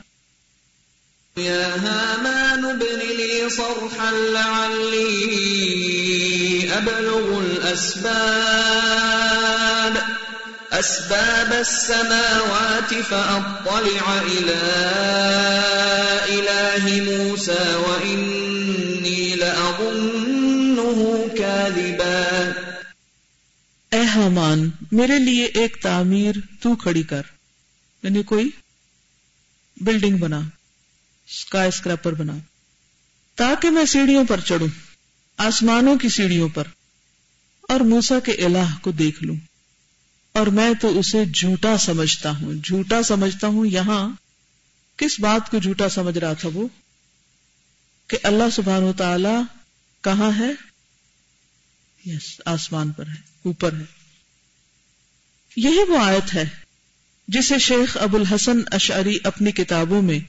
يا 1.37 1.75
هامان 1.83 2.65
ابن 2.65 2.99
لي 3.17 3.49
صرحا 3.49 4.11
لعلي 4.11 5.43
أبلغ 6.77 7.39
الأسباب. 7.39 8.33
أسباب 10.71 11.53
السماوات 11.53 12.93
فأطلع 13.09 14.21
إلى 14.27 14.61
إله 16.29 17.01
موسى 17.11 17.75
وإني 17.87 19.35
لأظنه 19.35 21.27
كاذبا. 21.37 22.53
اے 23.93 24.01
حامان، 24.01 24.69
میرے 24.91 25.19
لیے 25.19 25.45
ایک 25.45 25.77
تعمیر 25.81 26.35
تو 26.59 26.75
کھڑی 26.75 27.03
کر۔ 27.03 27.21
یعنی 28.03 28.23
کوئی 28.23 28.49
بلڈنگ 29.77 30.17
بنا 30.17 30.39
اسکائی 31.27 31.67
اسکریپر 31.67 32.13
بنا۔ 32.13 32.33
تاکہ 33.35 33.69
میں 33.69 33.85
سیڑھیوں 33.85 34.23
پر 34.29 34.39
چڑھوں، 34.39 34.67
آسمانوں 35.37 35.97
کی 35.97 36.09
سیڑھیوں 36.09 36.49
پر، 36.49 36.63
اور 37.61 37.79
موسا 37.79 38.19
کے 38.19 38.31
الہ 38.31 38.77
کو 38.81 38.91
دیکھ 38.91 39.23
لوں۔ 39.23 39.35
اور 40.31 40.47
میں 40.47 40.73
تو 40.81 40.99
اسے 40.99 41.25
جھوٹا 41.25 41.77
سمجھتا 41.77 42.29
ہوں، 42.29 42.53
جھوٹا 42.53 43.03
سمجھتا 43.03 43.47
ہوں۔ 43.47 43.65
یہاں 43.65 44.09
کس 44.97 45.19
بات 45.19 45.51
کو 45.51 45.59
جھوٹا 45.59 45.89
سمجھ 45.89 46.17
رہا 46.17 46.33
تھا 46.33 46.49
وہ؟ 46.53 46.67
کہ 48.07 48.17
اللہ 48.23 48.49
سبحان 48.51 48.83
و 48.83 48.93
تعالی 48.93 49.41
کہاں 50.01 50.31
ہے؟ 50.39 50.51
یس، 52.05 52.41
آسمان 52.45 52.91
پر 52.91 53.07
ہے۔ 53.07 53.32
اوپر 53.45 53.73
ہے۔ 53.73 53.83
یہی 55.55 55.91
وہ 55.91 55.97
آیت 55.97 56.33
ہے 56.33 56.49
جسے 57.27 57.59
شیخ 57.59 57.97
ابو 58.01 58.17
الحسن 58.17 58.57
اشعری 58.71 59.17
اپنی 59.23 59.51
کتابوں 59.51 60.01
میں 60.01 60.19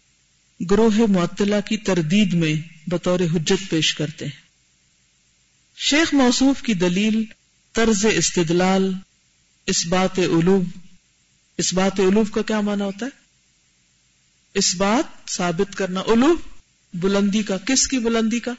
گروہ 0.64 1.10
معطلہ 1.10 1.54
کی 1.68 1.76
تردید 1.76 2.34
میں 2.34 2.54
بطور 2.86 3.20
حجت 3.20 3.70
پیش 3.70 3.94
کرتے 3.94 4.24
ہیں۔ 4.24 4.44
شیخ 5.76 6.14
موصوف 6.14 6.62
کی 6.62 6.74
دلیل 6.74 7.24
طرز 7.72 8.06
استدلال، 8.06 8.92
اس 9.66 9.86
بات 9.86 10.18
علوب 10.18 10.64
اس 11.58 11.74
بات 11.74 12.00
علوب 12.00 12.32
کا 12.32 12.42
کیا 12.42 12.60
معنی 12.60 12.82
ہوتا 12.82 13.06
ہے؟ 13.06 13.10
اس 14.54 14.74
بات 14.74 15.30
ثابت 15.30 15.76
کرنا 15.76 16.00
علوب 16.00 16.40
بلندی 16.94 17.42
کا، 17.42 17.56
کس 17.56 17.88
کی 17.88 17.98
بلندی 17.98 18.40
کا؟ 18.40 18.52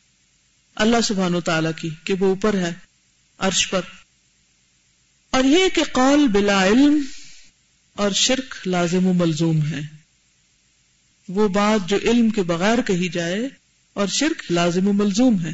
اللہ 0.75 1.01
سبحان 1.03 1.35
و 1.35 1.41
تعالی 1.41 1.69
کی 1.81 1.89
کہ 2.03 2.13
وہ 2.19 2.25
اوپر 2.25 2.53
ہے، 2.53 2.74
عرش 3.39 3.69
پر۔ 3.69 3.81
اور 5.36 5.44
یہ 5.44 5.70
کہ 5.74 5.84
قول 5.92 6.27
بلا 6.27 6.68
علم 6.68 7.01
اور 7.96 8.12
شرک 8.12 8.68
لازم 8.68 9.06
و 9.06 9.13
ملزوم 9.13 9.65
ہے۔ 9.65 9.82
وہ 11.30 11.48
بات 11.48 11.89
جو 11.89 11.98
علم 12.04 12.30
کے 12.30 12.44
بغیر 12.44 12.82
کہی 12.82 13.10
جائے 13.10 13.48
اور 13.94 14.08
شرک 14.08 14.51
لازم 14.51 14.88
و 14.88 14.94
ملزوم 14.94 15.46
ہے۔ 15.46 15.51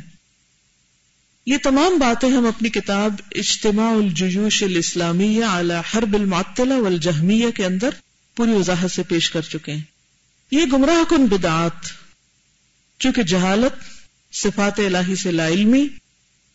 یہ 1.45 1.57
تمام 1.63 1.97
باتیں 1.97 2.29
ہم 2.29 2.45
اپنی 2.45 2.69
کتاب 2.69 3.15
اجتماع 3.35 3.91
الجیوش 3.91 4.63
الاسلامیہ 4.63 5.45
اعلی 5.45 5.73
حرب 5.73 6.13
المعطلہ 6.13 6.73
والجہمیہ 6.73 7.49
کے 7.49 7.65
اندر 7.65 7.89
پوری 8.35 8.51
وضاحت 8.51 8.91
سے 8.91 9.03
پیش 9.03 9.31
کر 9.31 9.41
چکے 9.41 9.71
ہیں۔ 9.71 9.81
یہ 10.51 10.61
گمراہ 10.73 11.09
کن 11.09 11.25
بدعات، 11.25 11.85
چونکہ 12.99 13.23
جہالت 13.23 13.83
صفات 14.35 14.79
الہی 14.79 15.15
سے 15.15 15.31
لا 15.31 15.47
علمی 15.47 15.87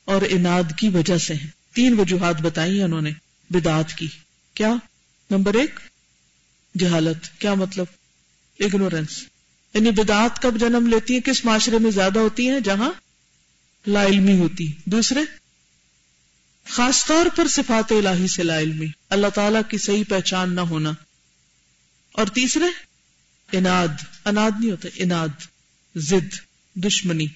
اور 0.05 0.23
اناد 0.29 0.79
کی 0.79 0.89
وجہ 0.89 1.19
سے 1.19 1.35
ہیں۔ 1.35 1.56
تین 1.77 2.01
وجوہات 2.01 2.41
بتائی 2.41 2.83
انہوں 2.83 3.01
نے، 3.01 3.11
بدعات 3.51 3.93
کی۔ 3.93 4.09
کیا؟ 4.55 4.75
نمبر 5.31 5.55
ایک، 5.55 5.81
جہالت۔ 6.79 7.41
کیا 7.41 7.55
مطلب؟ 7.55 7.87
اگنورینس 8.61 9.25
یعنی 9.75 9.91
بدعات 9.91 10.43
کب 10.43 10.61
جنم 10.61 10.87
لیتی 10.87 11.15
ہیں؟ 11.15 11.21
کس 11.21 11.45
معاشرے 11.45 11.79
میں 11.79 11.91
زیادہ 11.91 12.19
ہوتی 12.19 12.51
ہیں؟ 12.51 12.61
جہاں 12.61 12.93
لا 13.87 14.07
علمی 14.07 14.39
ہوتی۔ 14.39 14.73
دوسرے، 14.85 15.21
خاص 16.69 17.07
طور 17.07 17.27
پر 17.37 17.49
صفات 17.49 17.93
الہی 17.93 18.27
سے 18.27 18.43
لا 18.43 18.61
علمی۔ 18.61 18.87
اللہ 19.11 19.27
تعالی 19.35 19.59
کی 19.69 19.79
صحیح 19.79 20.05
پہچان 20.09 20.55
نہ 20.55 20.61
ہونا۔ 20.61 20.93
اور 22.13 22.27
تیسرے، 22.27 22.67
اناد۔ 23.53 23.89
اناد 24.25 24.51
نہیں 24.61 24.71
ہوتا، 24.71 24.89
اناد۔ 24.95 25.29
زد 25.97 26.35
دشمنی۔ 26.75 27.27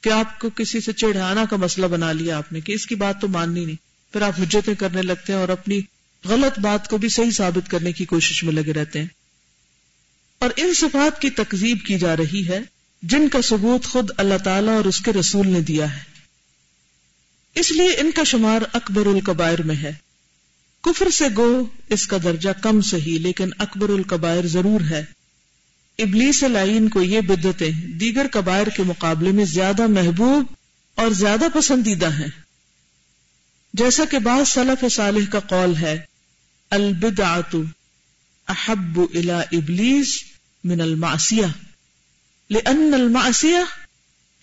کہ 0.00 0.08
آپ 0.08 0.40
کو 0.40 0.50
کسی 0.50 0.80
سے 0.80 0.92
چڑھانا 0.92 1.44
کا 1.50 1.56
مسئلہ 1.56 1.86
بنا 1.86 2.12
لیا 2.12 2.38
آپ 2.38 2.52
نے 2.52 2.60
کہ 2.60 2.72
اس 2.72 2.86
کی 2.86 2.94
بات 2.94 3.20
تو 3.20 3.28
ماننی 3.28 3.64
نہیں۔ 3.64 4.12
پھر 4.12 4.22
آپ 4.22 4.40
حجتیں 4.40 4.74
کرنے 4.74 5.02
لگتے 5.02 5.32
ہیں 5.32 5.40
اور 5.40 5.48
اپنی 5.48 5.80
غلط 6.24 6.58
بات 6.58 6.88
کو 6.88 6.98
بھی 6.98 7.08
صحیح 7.08 7.30
ثابت 7.30 7.70
کرنے 7.70 7.92
کی 7.92 8.04
کوشش 8.04 8.44
میں 8.44 8.52
لگے 8.52 8.72
رہتے 8.72 8.98
ہیں۔ 8.98 9.06
اور 10.38 10.50
ان 10.56 10.74
صفات 10.74 11.20
کی 11.20 11.30
تکزیب 11.30 11.78
کی 11.86 11.98
جا 11.98 12.16
رہی 12.16 12.48
ہے 12.48 12.60
جن 13.02 13.28
کا 13.28 13.42
ثبوت 13.42 13.84
خود 13.84 14.10
اللہ 14.16 14.38
تعالی 14.44 14.68
اور 14.68 14.84
اس 14.84 15.00
کے 15.00 15.12
رسول 15.12 15.48
نے 15.48 15.60
دیا 15.60 15.96
ہے۔ 15.96 16.00
اس 17.54 17.70
لیے 17.70 17.88
ان 17.88 18.10
کا 18.10 18.24
شمار 18.24 18.62
اکبر 18.72 19.06
القبائر 19.06 19.62
میں 19.62 19.76
ہے۔ 19.76 19.92
کفر 20.80 21.10
سے 21.10 21.24
گو 21.36 21.64
اس 21.88 22.06
کا 22.06 22.16
درجہ 22.22 22.50
کم 22.62 22.80
صحیح، 22.80 23.18
لیکن 23.18 23.48
اکبر 23.58 23.88
القبائر 23.88 24.46
ضرور 24.46 24.80
ہے۔ 24.90 25.17
ابلیس 25.98 26.42
لائن 26.42 26.88
کو 26.88 27.02
یہ 27.02 27.20
بدتیں 27.20 27.70
دیگر 27.72 28.26
کبائر 28.26 28.66
کے 28.66 28.82
مقابلے 28.82 29.30
میں 29.30 29.44
زیادہ 29.44 29.86
محبوب 29.86 30.44
اور 30.94 31.08
زیادہ 31.10 31.44
پسندیدہ 31.54 32.12
ہیں۔ 32.12 32.28
جیسا 33.74 34.04
کہ 34.04 34.18
بعض 34.18 34.48
صلف 34.48 34.92
صالح 34.92 35.30
کا 35.30 35.40
قول 35.40 35.76
ہے 35.76 36.00
البدعت 36.70 37.56
احب 38.48 39.00
الى 39.14 39.56
ابلیس 39.56 40.22
من 40.64 40.80
المعصیہ 40.80 41.46
لان 42.50 42.94
المعصیہ 42.94 43.64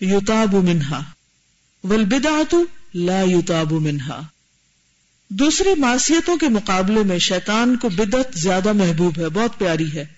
یتاب 0.00 0.54
منها 0.54 1.00
والبدعت 1.84 2.54
لا 2.94 3.22
یتاب 3.22 3.72
منها 3.72 4.20
دوسری 5.28 5.80
معصیتوں 5.80 6.36
کے 6.36 6.48
مقابلے 6.48 7.02
میں 7.02 7.18
شیطان 7.18 7.76
کو 7.76 7.88
بدعت 7.88 8.38
زیادہ 8.38 8.72
محبوب 8.72 9.18
ہے، 9.18 9.28
بہت 9.28 9.58
پیاری 9.58 9.92
ہے۔ 9.94 10.15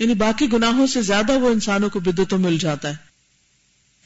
یعنی 0.00 0.14
باقی 0.14 0.52
گناہوں 0.52 0.86
سے 0.86 1.02
زیادہ 1.02 1.32
وہ 1.32 1.48
انسانوں 1.48 1.90
کو 1.90 2.00
بدتوں 2.00 2.38
مل 2.38 2.58
جاتا 2.58 2.88
ہے۔ 2.88 2.96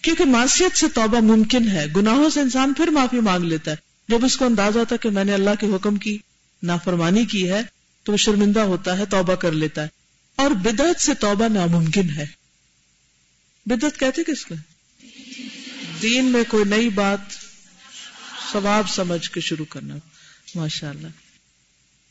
کیونکہ 0.03 0.25
معصیت 0.25 0.79
سے 0.79 0.89
توبہ 0.89 1.21
ممکن 1.21 1.69
ہے، 1.69 1.87
گناہوں 1.97 2.31
سے 2.31 2.41
انسان 2.41 2.73
پھر 2.73 2.87
معافی 2.87 3.21
مانگ 3.21 3.45
لیتا 3.45 3.71
ہے۔ 3.71 3.77
جب 4.09 4.25
اس 4.25 4.37
کو 4.37 4.45
اندازہ 4.45 4.79
ہوتا 4.79 4.95
ہے 4.95 4.99
کہ 4.99 5.11
میں 5.11 5.25
نے 5.25 5.35
اللہ 5.35 5.51
کے 5.61 5.67
حکم 5.67 5.97
کی 5.97 6.19
نافرمانی 6.63 7.25
کی 7.25 7.51
ہے، 7.51 7.61
تو 8.03 8.13
وہ 8.13 8.17
شرمندہ 8.17 8.61
ہوتا 8.61 8.99
ہے، 8.99 9.07
توبہ 9.07 9.35
کر 9.35 9.53
لیتا 9.53 9.83
ہے۔ 9.83 9.89
اور 10.37 10.51
بدعت 10.51 11.01
سے 11.01 11.15
توبہ 11.15 11.49
ناممکن 11.49 12.11
ہے۔ 12.11 12.27
بدعت 13.67 14.01
کہتے 14.01 14.23
کس 14.25 14.47
کو؟ 14.47 14.55
دین 16.03 16.25
میں 16.25 16.45
کوئی 16.49 16.65
نئی 16.65 16.89
بات 16.89 17.19
ثواب 18.53 18.91
سمجھ 18.91 19.31
کے 19.31 19.41
شروع 19.41 19.65
کرنا۔ 19.65 19.95
ماشاء 20.55 20.91
اللہ 20.91 21.09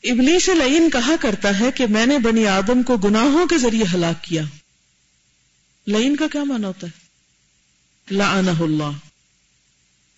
ابلیس 0.04 0.48
لعین 0.48 0.90
کہا 0.90 1.12
کرتا 1.20 1.60
ہے 1.60 1.72
کہ 1.72 1.86
میں 1.86 2.06
نے 2.06 2.18
بنی 2.18 2.46
آدم 2.46 2.82
کو 2.82 2.96
گناہوں 2.96 3.46
کے 3.46 3.58
ذریعے 3.58 3.84
ہلاک 3.94 4.24
کیا۔ 4.24 4.42
لعین 5.86 6.16
کا 6.16 6.24
کیا 6.32 6.44
مانا 6.44 6.68
ہوتا 6.68 6.86
ہے؟ 6.86 7.04
لعنہ 8.14 8.62
اللہ۔ 8.62 8.90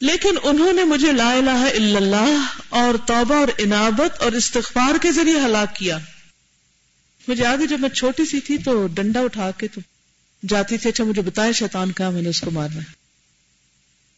لیکن 0.00 0.30
انہوں 0.42 0.72
نے 0.72 0.84
مجھے 0.84 1.12
لا 1.12 1.32
الہ 1.32 1.50
الا 1.50 1.96
اللہ 1.96 2.46
اور 2.68 2.94
توبہ 3.06 3.34
اور 3.34 3.48
انابت 3.58 4.22
اور 4.22 4.32
استغفار 4.32 4.94
کے 5.02 5.12
ذریعے 5.12 5.40
ہلاک 5.40 5.76
کیا۔ 5.76 5.98
مجھے 7.28 7.44
یاد 7.44 7.58
ہے 7.58 7.66
جب 7.66 7.80
میں 7.80 7.88
چھوٹی 7.88 8.24
سی 8.24 8.40
تھی 8.40 8.58
تو 8.58 8.86
ڈنڈا 8.86 9.20
اٹھا 9.20 9.50
کے 9.50 9.68
تو 9.68 9.80
جاتی 10.48 10.78
تھی 10.78 10.90
اچھا 10.90 11.04
مجھے 11.04 11.22
بتایا 11.22 11.52
شیطان 11.52 11.92
کہاں 11.92 12.10
میں 12.10 12.22
نے 12.22 12.28
اس 12.28 12.40
کو 12.40 12.50
مارنا 12.50 12.76
ہے۔ 12.76 13.06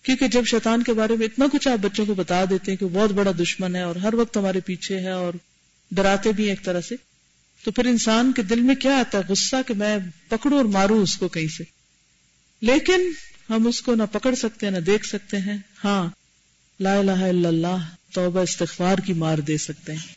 کیونکہ 0.03 0.29
جب 0.29 0.43
شیطان 0.47 0.83
کے 0.83 0.93
بارے 0.93 1.17
میں 1.17 1.27
اتنا 1.27 1.45
کچھ 1.53 1.69
آپ 1.69 1.79
بچوں 1.79 2.07
کو 2.07 2.15
بتا 2.15 2.45
دیتے 2.51 2.73
ہیں 2.73 2.79
کہ 2.79 2.87
بہت 2.87 3.11
بڑا 3.11 3.31
دشمن 3.41 3.77
ہے 3.77 3.83
اور 3.83 3.97
ہر 3.97 4.15
وقت 4.15 4.37
ہمارے 4.37 4.61
پیچھے 4.61 5.01
ہے 5.01 5.11
اور 5.11 5.33
ڈراتے 5.91 6.33
بھی 6.33 6.45
ہیں 6.45 6.51
ایک 6.51 6.65
طرح 6.65 6.81
سے۔ 6.81 6.95
تو 7.65 7.71
پھر 7.71 7.85
انسان 7.87 8.33
کے 8.33 8.43
دل 8.43 8.61
میں 8.61 8.75
کیا 8.75 8.99
آتا 8.99 9.19
ہے؟ 9.19 9.23
غصہ 9.29 9.57
کہ 9.67 9.75
میں 9.75 9.99
پکڑوں 10.29 10.57
اور 10.57 10.65
ماروں 10.65 11.03
اس 11.03 11.17
کو 11.17 11.29
کہیں 11.29 11.49
سے۔ 11.49 11.65
لیکن 12.61 13.11
ہم 13.51 13.67
اس 13.67 13.83
کو 13.83 13.95
نہ 13.95 14.03
پکڑ 14.13 14.35
سکتے 14.35 14.67
ہیں 14.67 14.73
نہ 14.73 14.79
دیکھ 14.79 15.07
سکتے 15.07 15.39
ہیں۔ 15.39 15.59
ہاں 15.85 16.11
لا 16.81 16.99
الہ 16.99 17.11
الا 17.11 17.49
اللہ، 17.49 17.77
توبہ 18.13 18.41
استغفار 18.41 18.99
کی 18.99 19.13
مار 19.13 19.39
دے 19.39 19.59
سکتے 19.59 19.93
ہیں۔ 19.93 20.15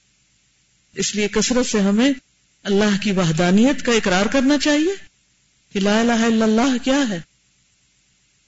اس 0.96 1.16
لیے 1.16 1.28
کثرت 1.28 1.66
سے 1.66 1.80
ہمیں 1.80 2.12
اللہ 2.64 3.02
کی 3.02 3.12
وحدانیت 3.12 3.86
کا 3.86 3.92
اقرار 3.92 4.26
کرنا 4.26 4.58
چاہیے 4.58 4.94
کہ 5.74 5.80
لا 5.80 6.00
الہ 6.00 6.12
الا 6.12 6.46
اللہ 6.46 6.84
کیا 6.84 7.10
ہے۔ 7.10 7.22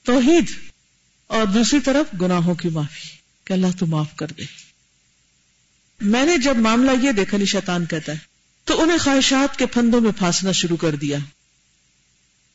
توحید 0.02 0.50
اور 1.26 1.46
دوسری 1.46 1.80
طرف 1.80 2.22
گناہوں 2.22 2.54
کی 2.54 2.68
معافی، 2.68 3.08
کہ 3.44 3.52
اللہ 3.52 3.66
تو 3.78 3.86
معاف 3.86 4.16
کر 4.16 4.26
دے۔ 4.26 4.63
میں 6.04 6.26
نے 6.26 6.38
جب 6.38 6.56
معاملہ 6.56 6.90
یہ 7.02 7.12
دیکھا 7.12 7.36
نہیں 7.36 7.46
شیطان 7.46 7.86
کہتا 7.86 8.12
ہے، 8.12 8.18
تو 8.64 8.82
انہیں 8.82 8.98
خواہشات 8.98 9.58
کے 9.58 9.66
پھندوں 9.66 10.00
میں 10.00 10.12
پھانسنا 10.18 10.52
شروع 10.52 10.76
کر 10.76 10.94
دیا۔ 10.94 11.18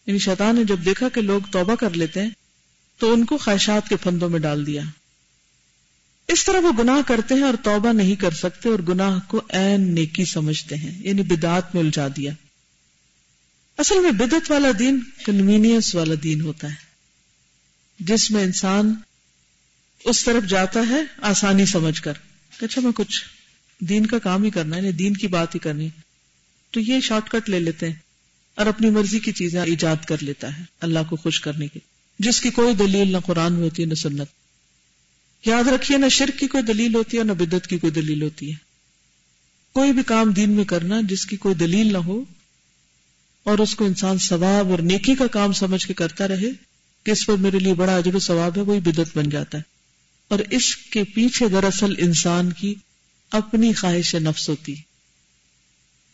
یعنی 0.06 0.20
شیطان 0.20 0.56
نے 0.56 0.64
جب 0.64 0.86
دیکھا 0.86 1.10
کہ 1.10 1.22
لوگ 1.22 1.42
توبہ 1.52 1.76
کر 1.76 1.90
لیتے 1.90 2.22
ہیں، 2.22 2.30
تو 2.98 3.14
ان 3.14 3.26
کو 3.26 3.38
خواہشات 3.38 3.90
کے 3.90 3.96
پھندوں 3.96 4.30
میں 4.30 4.40
ڈال 4.40 4.68
دیا۔ 4.68 4.82
اس 6.28 6.46
طرح 6.46 6.60
وہ 6.60 6.72
گناہ 6.80 7.02
کرتے 7.08 7.36
ہیں 7.36 7.42
اور 7.42 7.54
توبہ 7.64 7.94
نہیں 7.94 8.16
کر 8.16 8.32
سکتے 8.32 8.70
اور 8.70 8.80
گناہ 8.80 9.20
کو 9.28 9.42
این 9.50 9.96
نیکی 9.96 10.26
سمجھتے 10.26 10.76
ہیں 10.76 11.08
یعنی 11.08 11.22
بدعت 11.22 11.76
میں 11.76 11.84
الجھا 11.84 12.08
دیا۔ 12.16 12.32
اصل 13.78 14.00
میں 14.00 14.12
بدت 14.12 14.52
والا 14.52 14.68
دین 14.80 15.00
کنوینئنس 15.26 15.96
والا 15.96 16.14
دین 16.24 16.42
ہوتا 16.42 16.70
ہے۔ 16.70 16.76
جس 18.00 18.32
میں 18.32 18.44
انسان 18.44 18.94
اس 20.04 20.24
طرف 20.24 20.44
جاتا 20.44 20.80
ہے 20.90 21.02
آسانی 21.22 21.66
سمجھ 21.66 22.02
کر۔ 22.02 22.14
اچھا 22.62 22.82
میں 22.82 22.92
کچھ 22.96 23.24
دین 23.80 24.06
کا 24.06 24.20
کام 24.20 24.44
ہی 24.44 24.50
کرنا 24.50 24.76
ہے 24.76 24.82
یعنی 24.82 24.92
دین 24.92 25.14
کی 25.14 25.28
بات 25.28 25.56
ہی 25.56 25.60
کرنی 25.60 25.90
تو 26.72 26.80
یہ 26.80 27.00
شارٹ 27.00 27.30
کٹ 27.30 27.50
لے 27.50 27.60
لیتے 27.60 27.88
ہیں 27.88 27.96
اور 28.56 28.66
اپنی 28.66 28.90
مرضی 28.90 29.20
کی 29.20 29.32
چیزیں 29.32 29.62
ایجاد 29.62 30.06
کر 30.08 30.16
لیتا 30.22 30.58
ہے 30.58 30.64
اللہ 30.82 31.00
کو 31.10 31.16
خوش 31.16 31.42
کرنے 31.42 31.68
کی 31.68 31.80
جس 32.20 32.42
کی 32.42 32.50
کوئی 32.50 32.76
دلیل 32.76 33.12
نہ 33.12 33.18
قرآن 33.18 33.54
میں 33.54 33.64
ہوتی 33.64 33.82
ہے، 33.82 33.88
نہ 33.88 33.94
سنت۔ 33.94 34.28
یاد 35.46 35.64
رکھیے، 35.68 35.98
نہ 35.98 36.10
شرک 36.10 36.40
کی 36.40 36.48
کوئی 36.48 36.64
دلیل 36.64 36.96
ہوتی 36.96 37.18
ہے، 37.18 37.24
نہ 37.24 37.32
بدت 37.32 37.68
کی 37.68 37.78
کوئی 37.78 37.92
دلیل 37.92 38.22
ہوتی 38.22 38.52
ہے۔ 38.52 38.56
کوئی 39.74 39.94
بھی 39.94 40.04
کام 40.04 40.32
دین 40.32 40.50
میں 40.50 40.66
کرنا، 40.66 41.02
جس 41.04 41.26
کی 41.26 41.38
کوئی 41.38 41.56
دلیل 41.56 41.94
نہ 41.94 41.98
ہو 41.98 42.24
اور 43.44 43.60
اس 43.60 43.76
کو 43.76 43.86
انسان 43.86 44.18
ثواب 44.18 44.72
اور 44.72 44.80
نیکی 44.80 45.16
کا 45.16 45.28
کام 45.28 45.54
سمجھ 45.54 45.88
کے 45.88 45.94
کرتا 45.94 46.28
رہے، 46.28 46.52
کہ 47.04 47.12
اس 47.12 47.26
پر 47.26 47.34
میرے 47.34 47.60
لیے 47.60 47.74
بڑا 47.74 47.98
عجر 47.98 48.16
و 48.16 48.20
ثواب 48.20 48.58
ہے، 48.58 48.62
وہی 48.62 48.80
بدت 48.80 49.18
بن 49.18 49.30
جاتا 49.30 49.58
ہے۔ 49.58 49.64
اور 50.28 50.40
اس 50.50 50.76
کے 50.76 51.04
پیچھے 51.04 51.50
دراصل 51.50 51.94
انسان 51.98 52.54
کی 52.54 52.76
اپنی 53.32 53.74
خواہش 53.74 54.16
نفس 54.16 54.50
ہوتی۔ 54.50 54.76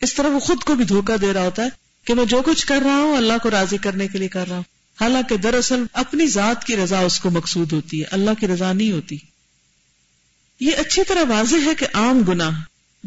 اس 0.00 0.14
طرح 0.14 0.28
وہ 0.28 0.38
خود 0.38 0.58
کو 0.58 0.74
بھی 0.74 0.84
دھوکہ 0.84 1.16
دے 1.16 1.32
رہا 1.32 1.44
ہوتا 1.44 1.62
ہے 1.64 1.68
کہ 2.04 2.14
میں 2.14 2.24
جو 2.24 2.42
کچھ 2.42 2.66
کر 2.66 2.78
رہا 2.84 2.96
ہوں 2.96 3.16
اللہ 3.16 3.32
کو 3.42 3.50
راضی 3.50 3.76
کرنے 3.76 4.08
کے 4.08 4.18
لیے 4.18 4.28
کر 4.28 4.48
رہا 4.48 4.56
ہوں۔ 4.56 4.64
حالانکہ 5.00 5.36
دراصل 5.36 5.84
اپنی 5.92 6.26
ذات 6.26 6.64
کی 6.64 6.76
رضا 6.76 6.98
اس 6.98 7.20
کو 7.20 7.30
مقصود 7.30 7.72
ہوتی 7.72 8.00
ہے، 8.00 8.04
اللہ 8.10 8.30
کی 8.40 8.48
رضا 8.48 8.72
نہیں 8.72 8.92
ہوتی۔ 8.92 9.18
یہ 10.60 10.70
اچھی 10.76 11.02
طرح 11.08 11.22
واضح 11.28 11.56
ہے 11.64 11.74
کہ 11.74 11.86
عام 11.94 12.20
گناہ 12.20 12.60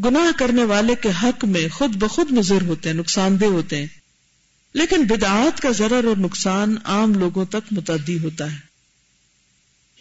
گناہ 0.05 0.39
کرنے 0.39 0.63
والے 0.63 0.95
کے 0.95 1.09
حق 1.23 1.45
میں 1.45 1.69
خود 1.69 1.95
بخود 1.95 2.31
مضر 2.31 2.61
ہوتے 2.61 2.89
ہیں، 2.89 2.95
نقصان 2.95 3.41
دہ 3.41 3.45
ہوتے 3.45 3.77
ہیں۔ 3.77 3.87
لیکن 4.73 5.03
بدعات 5.03 5.61
کا 5.61 5.71
ضرر 5.71 6.03
اور 6.03 6.17
نقصان 6.17 6.75
عام 6.83 7.13
لوگوں 7.13 7.45
تک 7.45 7.73
متعدی 7.73 8.19
ہوتا 8.19 8.53
ہے۔ 8.53 8.69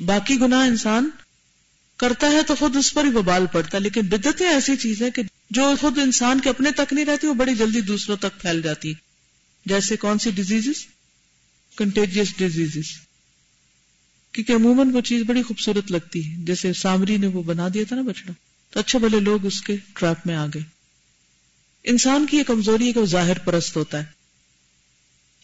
باقی 0.05 0.41
گناہ 0.41 0.67
انسان 0.67 1.11
کرتا 1.99 2.27
ہے 2.27 2.43
تو 2.43 2.55
خود 2.55 2.77
اس 2.77 2.95
پر 2.95 3.05
ہی 3.05 3.11
وبال 3.11 3.47
پڑتا 3.53 3.79
ہے۔ 3.79 3.83
لیکن 3.83 4.01
بدتیں 4.01 4.49
ایسی 4.49 4.77
چیز 4.77 5.03
ہے 5.03 5.11
کہ 5.11 5.23
جو 5.51 5.75
خود 5.81 5.99
انسان 5.99 6.41
کے 6.41 6.49
اپنے 6.49 6.71
تک 6.71 6.93
نہیں 6.93 7.05
رہتی، 7.05 7.27
وہ 7.27 7.35
بڑی 7.35 7.55
جلدی 7.55 7.81
دوسروں 7.81 8.17
تک 8.17 8.41
پھیل 8.41 8.63
جاتی۔ 8.63 8.93
جیسے 9.67 9.97
کون 9.97 10.19
سی 10.19 10.31
ڈیزیز 10.31 10.87
کنٹیجیس 11.77 12.37
ڈیزیز 12.37 12.85
کیونکہ 14.33 14.53
عموماً 14.53 14.91
وہ 14.91 15.01
چیز 15.01 15.23
بڑی 15.23 15.43
خوبصورت 15.43 15.93
لگتی 15.93 16.33
ہے۔ 16.33 16.37
جیسے 16.39 16.73
سامری 16.73 17.17
نے 17.17 17.27
وہ 17.27 17.43
بنا 17.43 17.69
دیا 17.75 17.85
تھا 17.89 17.97
نا 17.97 18.03
بچڑا 18.03 18.33
تو 18.71 18.81
اچھے 18.81 18.99
بھلے 18.99 19.21
لوگ 19.21 19.47
اس 19.47 19.61
کے 19.61 19.77
ٹریپ 19.95 20.27
میں 20.27 20.37
آ 20.37 20.47
گئے۔ 20.47 20.63
انسان 21.85 22.27
کی 22.27 22.37
یہ 22.37 22.43
کمزوری 22.43 22.87
ہے 22.87 22.93
کہ 22.93 23.01
وہ 23.01 23.07
ظاہر 23.07 23.39
پرست 23.39 23.77
ہوتا 23.77 23.99
ہے۔ 23.99 24.05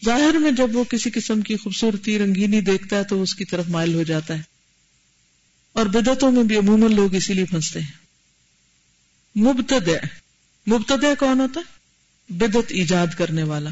ظاہر 0.05 0.33
میں 0.33 0.51
جب 0.51 0.75
وہ 0.75 0.83
کسی 0.83 1.09
قسم 1.09 1.41
کی 1.41 1.55
خوبصورتی 1.55 2.19
رنگینی 2.19 2.61
دیکھتا 2.61 2.97
ہے 2.97 3.03
تو 3.03 3.21
اس 3.21 3.35
کی 3.35 3.45
طرف 3.45 3.67
مائل 3.67 3.93
ہو 3.93 4.03
جاتا 4.03 4.37
ہے۔ 4.37 4.54
اور 5.75 5.85
بدتوں 5.85 6.31
میں 6.31 6.43
بھی 6.43 6.55
عموماً 6.57 6.93
لوگ 6.93 7.15
اسی 7.15 7.33
لیے 7.33 7.45
پھنستے 7.45 7.81
ہیں۔ 7.81 7.91
مبتد 9.39 9.89
مبتد 10.67 11.05
کون 11.19 11.39
ہوتا 11.39 11.59
ہے؟ 11.59 11.75
بدت 12.33 12.71
ایجاد 12.71 13.07
کرنے 13.17 13.43
والا۔ 13.43 13.69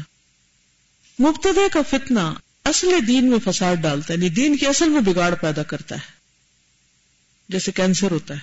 مبتد 1.20 1.58
کا 1.72 1.82
فتنہ 1.90 2.20
اصل 2.64 2.88
دین 3.06 3.30
میں 3.30 3.38
فساد 3.44 3.76
ڈالتا 3.76 4.14
ہے 4.14 4.18
یعنی 4.18 4.28
دین 4.28 4.56
کی 4.56 4.66
اصل 4.66 4.88
میں 4.88 5.00
بگاڑ 5.00 5.34
پیدا 5.34 5.62
کرتا 5.62 5.94
ہے۔ 5.94 6.12
جیسے 7.48 7.72
کینسر 7.72 8.10
ہوتا 8.10 8.34
ہے، 8.34 8.40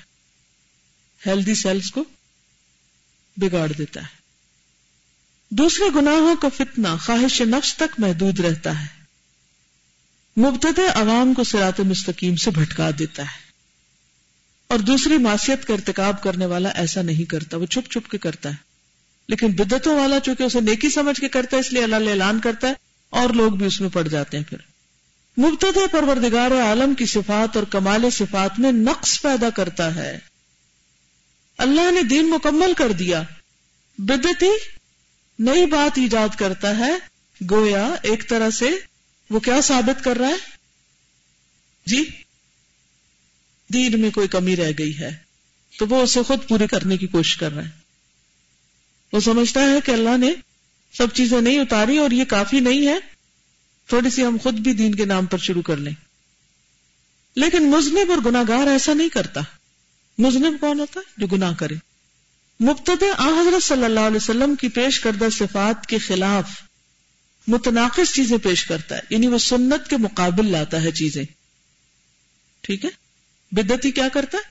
ہیلدی 1.29 1.55
سیلز 1.55 1.91
کو 1.91 2.03
بگاڑ 3.37 3.71
دیتا 3.71 4.01
ہے۔ 4.01 4.21
دوسرے 5.49 5.85
گناہوں 5.95 6.35
کا 6.35 6.49
فتنہ 6.49 6.87
خواہش 7.05 7.41
نفس 7.41 7.75
تک 7.75 7.95
محدود 7.97 8.39
رہتا 8.39 8.85
ہے۔ 8.85 9.01
مبتد 10.37 10.79
عوام 10.95 11.33
کو 11.33 11.43
سرات 11.43 11.79
مستقیم 11.79 12.35
سے 12.35 12.51
بھٹکا 12.51 12.89
دیتا 12.99 13.23
ہے۔ 13.23 13.40
اور 14.71 14.79
دوسری 14.79 15.17
معصیت 15.17 15.65
کا 15.65 15.73
ارتکاب 15.73 16.23
کرنے 16.23 16.45
والا 16.45 16.69
ایسا 16.69 17.01
نہیں 17.01 17.29
کرتا، 17.29 17.57
وہ 17.57 17.65
چھپ 17.65 17.91
چھپ 17.91 18.09
کے 18.09 18.17
کرتا 18.17 18.49
ہے۔ 18.49 18.55
لیکن 19.27 19.47
بدتوں 19.47 19.99
والا 19.99 20.19
چونکہ 20.19 20.43
اسے 20.43 20.59
نیکی 20.61 20.89
سمجھ 20.89 21.21
کے 21.21 21.27
کرتا 21.27 21.55
ہے، 21.55 21.61
اس 21.61 21.73
لیے 21.73 21.83
اللہ 21.83 21.95
اعلان 21.95 22.39
کرتا 22.39 22.67
ہے، 22.67 22.73
اور 23.09 23.29
لوگ 23.29 23.51
بھی 23.51 23.65
اس 23.65 23.81
میں 23.81 23.89
پڑ 23.89 24.07
جاتے 24.07 24.37
ہیں 24.37 24.43
پھر۔ 24.43 24.57
مبتد 25.37 25.77
پروردگار 25.91 26.51
عالم 26.51 26.93
کی 26.93 27.05
صفات 27.05 27.55
اور 27.55 27.63
کمال 27.63 28.09
صفات 28.09 28.59
میں 28.59 28.71
نقص 28.71 29.21
پیدا 29.21 29.49
کرتا 29.49 29.95
ہے۔ 29.95 30.19
اللہ 31.57 31.91
نے 31.91 32.03
دین 32.03 32.29
مکمل 32.29 32.73
کر 32.77 32.91
دیا۔ 32.91 33.21
بدتی 33.97 34.49
نئی 35.39 35.65
بات 35.65 35.97
ایجاد 35.97 36.39
کرتا 36.39 36.77
ہے۔ 36.77 36.93
گویا 37.51 37.95
ایک 38.01 38.29
طرح 38.29 38.49
سے 38.49 38.69
وہ 39.29 39.39
کیا 39.39 39.61
ثابت 39.61 40.03
کر 40.03 40.17
رہا 40.17 40.27
ہے؟ 40.27 40.51
جی؟ 41.85 42.05
دین 43.73 43.99
میں 43.99 44.11
کوئی 44.11 44.27
کمی 44.27 44.55
رہ 44.55 44.71
گئی 44.77 44.99
ہے 44.99 45.17
تو 45.79 45.87
وہ 45.87 46.01
اسے 46.01 46.23
خود 46.23 46.47
پوری 46.47 46.67
کرنے 46.67 46.97
کی 46.97 47.07
کوشش 47.07 47.37
کر 47.37 47.53
رہا 47.53 47.65
ہے۔ 47.65 47.69
وہ 49.13 49.19
سمجھتا 49.19 49.61
ہے 49.61 49.79
کہ 49.85 49.91
اللہ 49.91 50.17
نے 50.17 50.33
سب 50.93 51.07
چیزیں 51.13 51.41
نہیں 51.41 51.59
اتاری 51.59 51.97
اور 51.97 52.11
یہ 52.11 52.25
کافی 52.25 52.59
نہیں 52.59 52.87
ہے۔ 52.87 52.99
تھوڑی 53.87 54.09
سی 54.09 54.25
ہم 54.25 54.37
خود 54.43 54.53
بھی 54.53 54.73
دین 54.73 54.95
کے 54.95 55.05
نام 55.05 55.25
پر 55.25 55.37
شروع 55.37 55.61
کر 55.61 55.77
لیں۔ 55.77 55.93
لیکن 57.35 57.71
مزنب 57.71 58.11
اور 58.11 58.17
گناگار 58.25 58.67
ایسا 58.67 58.93
نہیں 58.93 59.09
کرتا۔ 59.09 59.41
مزنب 60.17 60.59
کون 60.59 60.79
ہوتا 60.79 60.99
ہے؟ 60.99 61.13
جو 61.17 61.27
گناہ 61.27 61.53
کرے۔ 61.53 61.75
مبتد 62.59 63.03
حضرت 63.19 63.63
صلی 63.63 63.85
اللہ 63.85 63.99
علیہ 63.99 64.17
وسلم 64.17 64.55
کی 64.55 64.69
پیش 64.69 64.99
کردہ 64.99 65.27
صفات 65.31 65.85
کے 65.85 65.97
خلاف 65.97 66.49
متناقض 67.47 68.13
چیزیں 68.13 68.37
پیش 68.37 68.65
کرتا 68.65 68.95
ہے۔ 68.95 69.01
یعنی 69.09 69.27
وہ 69.27 69.37
سنت 69.37 69.89
کے 69.89 69.97
مقابل 69.97 70.51
لاتا 70.51 70.81
ہے 70.81 70.91
چیزیں۔ 70.91 71.23
ٹھیک 72.61 72.85
ہے؟ 72.85 73.00
بدتی 73.51 73.91
کیا 73.91 74.09
کرتا 74.09 74.37
ہے؟ 74.37 74.43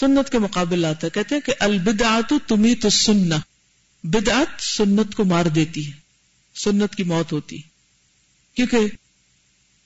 سنت 0.00 0.32
کے 0.32 0.38
مقابل 0.38 0.78
لاتا 0.78 1.06
ہے۔ 1.06 1.10
کہتے 1.10 1.34
ہیں 1.34 1.42
کہ 1.42 1.54
البدعات 1.58 2.32
تمی 2.46 2.74
تو 2.74 2.90
سننا 2.90 3.36
بدعت 4.02 4.62
سنت 4.62 5.14
کو 5.14 5.24
مار 5.24 5.46
دیتی 5.46 5.86
ہے۔ 5.86 6.04
سنت 6.54 6.94
کی 6.94 7.02
موت 7.02 7.32
ہوتی 7.32 7.58
کیونکہ 8.54 8.78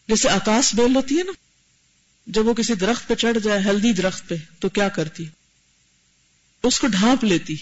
جیسے 0.09 0.29
آکاش 0.29 0.75
بیل 0.75 0.97
ہوتی 0.97 1.19
ہے 1.19 1.23
نا، 1.23 1.33
جب 2.27 2.47
وہ 2.47 2.55
کسی 2.55 2.75
درخت 2.75 3.09
پہ 3.09 3.15
چڑھ 3.15 3.39
جائے، 3.39 3.61
ہلدی 3.61 3.93
درخت 3.93 4.29
پہ، 4.29 4.35
تو 4.59 4.69
کیا 4.69 4.89
کرتی؟ 4.89 5.25
اس 6.63 6.81
کو 6.81 6.87
ڈھانپ 6.87 7.25
لیتی۔ 7.25 7.57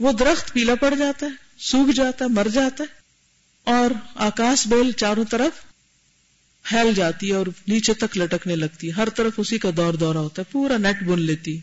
وہ 0.00 0.12
درخت 0.12 0.52
پیلا 0.52 0.74
پڑ 0.74 0.94
جاتا 0.94 1.26
ہے، 1.26 1.30
سوکھ 1.58 1.92
جاتا 1.92 2.24
ہے، 2.24 2.30
مر 2.30 2.48
جاتا 2.48 2.84
ہے 2.84 3.00
اور 3.70 3.90
آکاش 4.14 4.66
بیل 4.66 4.92
چاروں 4.92 5.24
طرف 5.24 5.73
پھیل 6.64 6.94
جاتی 6.94 7.28
ہے 7.28 7.34
اور 7.34 7.46
نیچے 7.68 7.94
تک 7.94 8.18
لٹکنے 8.18 8.56
لگتی 8.56 8.86
ہے۔ 8.86 8.92
ہر 8.92 9.08
طرف 9.08 9.32
اسی 9.36 9.58
کا 9.58 9.70
دور 9.76 9.94
دورہ 9.94 10.16
ہوتا 10.16 10.42
ہے، 10.42 10.52
پورا 10.52 10.76
نیٹ 10.76 11.02
بن 11.02 11.20
لیتی۔ 11.20 11.58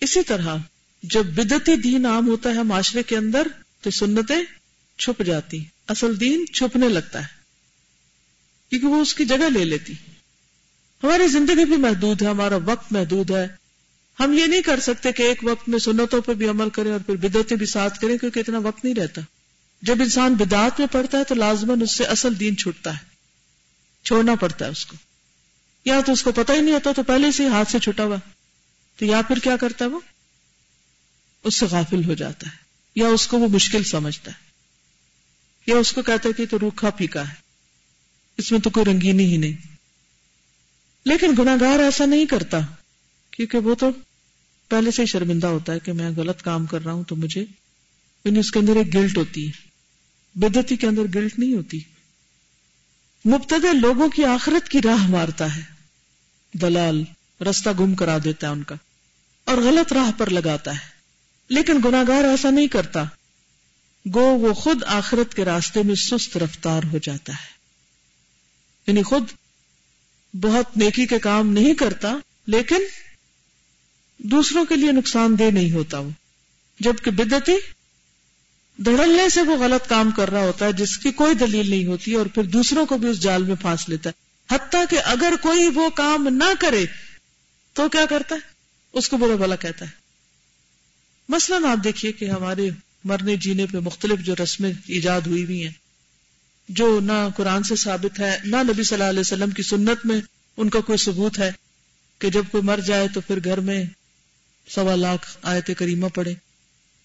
اسی 0.00 0.22
طرح 0.22 0.56
جب 1.02 1.26
بدتی 1.26 1.76
دین 1.76 2.06
عام 2.06 2.28
ہوتا 2.28 2.50
ہے 2.50 2.62
معاشرے 2.62 3.02
کے 3.02 3.16
اندر، 3.16 3.48
تو 3.80 3.90
سنتیں 3.90 4.42
چھپ 4.98 5.22
جاتی، 5.22 5.64
اصل 5.88 6.20
دین 6.20 6.44
چھپنے 6.54 6.88
لگتا 6.88 7.20
ہے۔ 7.20 7.26
کیونکہ 8.70 8.86
وہ 8.86 9.00
اس 9.00 9.14
کی 9.14 9.24
جگہ 9.24 9.50
لے 9.54 9.64
لیتی۔ 9.64 9.92
ہماری 11.02 11.28
زندگی 11.28 11.64
بھی 11.64 11.76
محدود 11.76 12.22
ہے، 12.22 12.26
ہمارا 12.26 12.56
وقت 12.64 12.92
محدود 12.92 13.30
ہے۔ 13.30 13.46
ہم 14.20 14.32
یہ 14.32 14.46
نہیں 14.46 14.62
کر 14.62 14.80
سکتے 14.80 15.12
کہ 15.12 15.22
ایک 15.22 15.38
وقت 15.42 15.68
میں 15.68 15.78
سنتوں 15.78 16.20
پہ 16.20 16.34
بھی 16.34 16.48
عمل 16.48 16.70
کریں 16.70 16.92
اور 16.92 17.00
پھر 17.00 17.16
بدعتیں 17.16 17.56
بھی 17.56 17.66
ساتھ 17.66 18.00
کریں، 18.00 18.18
کیونکہ 18.18 18.40
اتنا 18.40 18.58
وقت 18.58 18.84
نہیں 18.84 18.94
رہتا۔ 18.94 19.20
جب 19.82 20.02
انسان 20.02 20.34
بدعت 20.34 20.78
میں 20.78 20.88
پڑتا 20.92 21.18
ہے، 21.18 21.24
تو 21.24 21.34
لازمن 21.34 21.82
اس 21.82 21.96
سے 21.96 22.04
اصل 22.04 22.40
دین 22.40 22.56
چھوٹتا 22.56 22.92
ہے۔ 22.92 23.17
چھوڑنا 24.08 24.34
پڑتا 24.34 24.64
ہے 24.64 24.70
اس 24.70 24.86
کو۔ 24.86 24.96
یا 25.84 26.00
تو 26.06 26.12
اس 26.12 26.22
کو 26.22 26.32
پتہ 26.32 26.52
ہی 26.52 26.60
نہیں 26.60 26.74
ہوتا 26.74 26.92
تو 26.96 27.02
پہلے 27.02 27.32
سے 27.32 27.48
ہاتھ 27.48 27.70
سے 27.70 27.78
چھٹا 27.78 28.04
ہوا۔ 28.04 28.16
تو 28.96 29.04
یا 29.04 29.22
پھر 29.22 29.38
کیا 29.38 29.56
کرتا 29.56 29.84
ہے 29.84 29.90
وہ؟ 29.90 30.00
اس 31.44 31.54
سے 31.54 31.66
غافل 31.66 32.04
ہو 32.04 32.14
جاتا 32.14 32.46
ہے۔ 32.46 32.56
یا 32.94 33.08
اس 33.08 33.26
کو 33.26 33.38
وہ 33.38 33.48
مشکل 33.48 33.84
سمجھتا 33.84 34.30
ہے۔ 34.30 34.36
یا 35.66 35.76
اس 35.76 35.92
کو 35.92 36.02
کہتا 36.02 36.28
ہے 36.28 36.32
کہ 36.32 36.46
تو 36.50 36.58
روکھا 36.58 36.90
پھیکا 36.90 37.28
ہے۔ 37.28 37.34
اس 38.38 38.52
میں 38.52 38.60
تو 38.60 38.70
کوئی 38.70 38.86
رنگینی 38.86 39.24
ہی 39.24 39.36
نہیں۔ 39.36 39.74
لیکن 41.04 41.30
گناگار 41.38 41.78
ایسا 41.78 42.06
نہیں 42.06 42.26
کرتا، 42.26 42.58
کیونکہ 43.30 43.58
وہ 43.58 43.74
تو 43.74 43.90
پہلے 44.68 44.90
سے 44.90 45.02
ہی 45.02 45.06
شرمندہ 45.06 45.46
ہوتا 45.46 45.72
ہے 45.72 45.78
کہ 45.78 45.92
میں 45.92 46.10
غلط 46.16 46.42
کام 46.42 46.66
کر 46.66 46.84
رہا 46.84 46.92
ہوں 46.92 47.04
تو 47.04 47.16
مجھے 47.16 47.44
یعنی 48.24 48.38
اس 48.38 48.50
کے 48.50 48.58
اندر 48.58 48.76
ایک 48.76 48.94
گلٹ 48.94 49.16
ہوتی 49.16 49.46
ہے۔ 49.46 49.68
بدتی 50.34 50.76
کے 50.76 50.86
اندر 50.86 51.02
گلٹ 51.14 51.38
نہیں 51.38 51.54
ہوتی۔ 51.54 51.80
مبتدے 53.24 53.72
لوگوں 53.72 54.08
کی 54.08 54.24
آخرت 54.24 54.68
کی 54.68 54.82
راہ 54.84 55.06
مارتا 55.06 55.56
ہے۔ 55.56 55.62
دلال 56.52 57.04
رستہ 57.40 57.70
گم 57.78 57.94
کرا 57.94 58.18
دیتا 58.24 58.46
ہے 58.46 58.52
ان 58.52 58.62
کا 58.62 58.74
اور 59.44 59.58
غلط 59.58 59.92
راہ 59.92 60.10
پر 60.18 60.30
لگاتا 60.30 60.72
ہے۔ 60.72 60.88
لیکن 61.48 61.80
گناگار 61.84 62.24
ایسا 62.24 62.50
نہیں 62.50 62.68
کرتا۔ 62.68 63.04
گو 64.14 64.20
وہ 64.20 64.54
خود 64.54 64.82
آخرت 64.86 65.34
کے 65.34 65.44
راستے 65.44 65.82
میں 65.82 65.94
سست 65.94 66.36
رفتار 66.36 66.82
ہو 66.92 66.98
جاتا 66.98 67.32
ہے۔ 67.32 67.58
یعنی 68.86 69.02
خود 69.02 69.24
بہت 70.34 70.76
نیکی 70.76 71.06
کے 71.06 71.18
کام 71.18 71.52
نہیں 71.52 71.74
کرتا، 71.74 72.16
لیکن 72.46 72.82
دوسروں 74.18 74.64
کے 74.64 74.76
لیے 74.76 74.92
نقصان 74.92 75.38
دہ 75.38 75.42
نہیں 75.42 75.72
ہوتا 75.72 75.98
وہ۔ 75.98 76.10
جبکہ 76.80 77.10
بدتی 77.10 77.52
دھڑلنے 78.84 79.28
سے 79.28 79.42
وہ 79.42 79.56
غلط 79.56 79.88
کام 79.88 80.10
کر 80.10 80.30
رہا 80.30 80.40
ہوتا 80.40 80.66
ہے، 80.66 80.72
جس 80.72 80.98
کی 80.98 81.10
کوئی 81.10 81.34
دلیل 81.34 81.70
نہیں 81.70 81.86
ہوتی 81.86 82.14
اور 82.14 82.26
پھر 82.26 82.42
دوسروں 82.42 82.86
کو 82.86 82.98
بھی 82.98 83.08
اس 83.08 83.20
جال 83.20 83.42
میں 83.42 83.56
پھانس 83.60 83.88
لیتا 83.88 84.10
ہے۔ 84.10 84.28
حتیٰ 84.54 84.84
کہ 84.90 84.98
اگر 85.04 85.32
کوئی 85.42 85.68
وہ 85.68 85.90
کام 85.90 86.28
نہ 86.30 86.52
کرے، 86.60 86.84
تو 87.72 87.88
کیا 87.88 88.06
کرتا 88.10 88.34
ہے؟ 88.34 88.40
اس 88.92 89.08
کو 89.08 89.16
برا 89.16 89.36
بلا 89.36 89.56
کہتا 89.56 89.84
ہے۔ 89.84 89.90
مثلاً 91.28 91.64
آپ 91.64 91.84
دیکھیے 91.84 92.12
کہ 92.12 92.24
ہمارے 92.24 92.70
مرنے 93.04 93.36
جینے 93.36 93.66
پہ 93.66 93.78
مختلف 93.78 94.20
جو 94.20 94.34
رسمیں 94.42 94.72
ایجاد 94.86 95.20
ہوئی 95.20 95.44
ہوئی 95.44 95.62
ہیں، 95.62 95.72
جو 96.68 97.00
نہ 97.00 97.28
قرآن 97.36 97.62
سے 97.62 97.76
ثابت 97.76 98.20
ہے، 98.20 98.38
نہ 98.44 98.56
نبی 98.56 98.82
صلی 98.82 98.98
اللہ 98.98 99.10
علیہ 99.10 99.20
وسلم 99.20 99.50
کی 99.50 99.62
سنت 99.62 100.06
میں 100.06 100.20
ان 100.56 100.68
کا 100.68 100.80
کوئی 100.80 100.98
ثبوت 100.98 101.38
ہے 101.38 101.50
کہ 102.18 102.30
جب 102.30 102.42
کوئی 102.50 102.62
مر 102.62 102.80
جائے 102.86 103.08
تو 103.14 103.20
پھر 103.20 103.38
گھر 103.44 103.60
میں 103.60 103.84
سوا 104.68 104.94
لاکھ 104.94 105.36
آیت 105.42 105.70
کریمہ 105.78 106.06
پڑے 106.06 106.34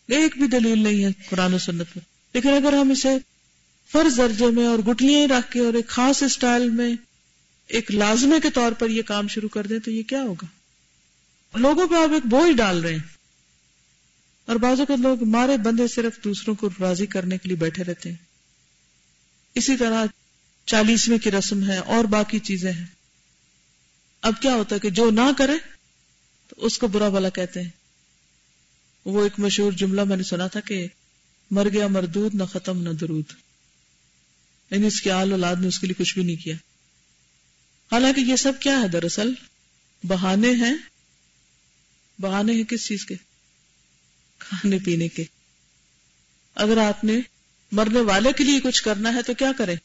ایک 0.07 0.37
بھی 0.37 0.47
دلیل 0.47 0.79
نہیں 0.79 1.05
ہے 1.05 1.09
قرآن 1.29 1.53
و 1.53 1.57
سنت 1.57 1.87
میں۔ 1.95 2.01
لیکن 2.33 2.49
اگر 2.49 2.73
ہم 2.73 2.91
اسے 2.91 3.17
فرض 3.91 4.17
درجے 4.17 4.45
میں 4.45 4.65
اور 4.67 4.79
گٹلیاں 4.79 5.27
رکھ 5.27 5.51
کے 5.51 5.59
اور 5.59 5.73
ایک 5.73 5.87
خاص 5.87 6.23
اسٹائل 6.23 6.69
میں 6.69 6.95
ایک 7.67 7.91
لازمے 7.91 8.39
کے 8.43 8.49
طور 8.49 8.71
پر 8.71 8.89
یہ 8.89 9.01
کام 9.01 9.27
شروع 9.27 9.49
کر 9.49 9.67
دیں 9.67 9.79
تو 9.79 9.91
یہ 9.91 10.03
کیا 10.03 10.21
ہوگا؟ 10.21 10.45
لوگوں 11.57 11.87
پہ 11.87 11.95
آپ 11.95 12.13
ایک 12.13 12.25
بوجھ 12.25 12.57
ڈال 12.57 12.81
رہے 12.81 12.91
ہیں۔ 12.91 12.99
اور 14.45 14.55
بازو 14.55 14.85
کے 14.85 14.93
لوگ 14.95 15.23
مارے 15.23 15.57
بندے 15.57 15.87
صرف 15.87 16.23
دوسروں 16.23 16.55
کو 16.55 16.69
راضی 16.79 17.05
کرنے 17.05 17.37
کے 17.37 17.47
لیے 17.47 17.57
بیٹھے 17.57 17.83
رہتے 17.83 18.09
ہیں۔ 18.09 18.17
اسی 19.55 19.77
طرح 19.77 20.05
چالیسویں 20.65 21.17
کی 21.17 21.31
رسم 21.31 21.69
ہے، 21.69 21.77
اور 21.77 22.03
باقی 22.05 22.39
چیزیں 22.39 22.71
ہیں۔ 22.71 22.85
اب 24.21 24.33
کیا 24.41 24.55
ہوتا 24.55 24.75
ہے 24.75 24.79
کہ 24.79 24.89
جو 24.89 25.11
نہ 25.11 25.31
کرے 25.37 25.53
تو 26.47 26.55
اس 26.57 26.77
کو 26.77 26.87
برا 26.87 27.09
بلا 27.09 27.29
کہتے 27.29 27.61
ہیں۔ 27.61 27.69
وہ 29.05 29.23
ایک 29.23 29.33
مشہور 29.37 29.71
جملہ 29.71 30.03
میں 30.03 30.17
نے 30.17 30.23
سنا 30.23 30.47
تھا 30.47 30.59
کہ 30.59 30.87
مر 31.51 31.69
گیا 31.69 31.87
مردود، 31.87 32.35
نہ 32.35 32.43
ختم، 32.43 32.81
نہ 32.81 32.89
درود۔ 32.89 33.23
یعنی 34.71 34.87
اس 34.87 35.01
کی 35.01 35.11
آل 35.11 35.31
اولاد 35.31 35.55
نے 35.55 35.67
اس 35.67 35.79
کے 35.79 35.87
لیے 35.87 36.03
کچھ 36.03 36.13
بھی 36.13 36.23
نہیں 36.23 36.35
کیا۔ 36.35 36.55
حالانکہ 37.91 38.19
یہ 38.19 38.35
سب 38.35 38.53
کیا 38.59 38.81
ہے 38.81 38.87
دراصل؟ 38.87 39.33
بہانے 40.03 40.51
ہیں۔ 40.51 40.73
بہانے 42.21 42.53
ہیں 42.53 42.63
کس 42.63 42.87
چیز 42.87 43.05
کے؟ 43.05 43.15
کھانے، 44.39 44.77
پینے 44.85 45.07
کے۔ 45.07 45.23
اگر 46.55 46.77
آپ 46.77 47.03
نے 47.03 47.19
مرنے 47.71 47.99
والے 47.99 48.29
کے 48.37 48.43
لیے 48.43 48.59
کچھ 48.59 48.83
کرنا 48.83 49.13
ہے 49.13 49.21
تو 49.21 49.33
کیا 49.33 49.51
کریں؟ 49.57 49.75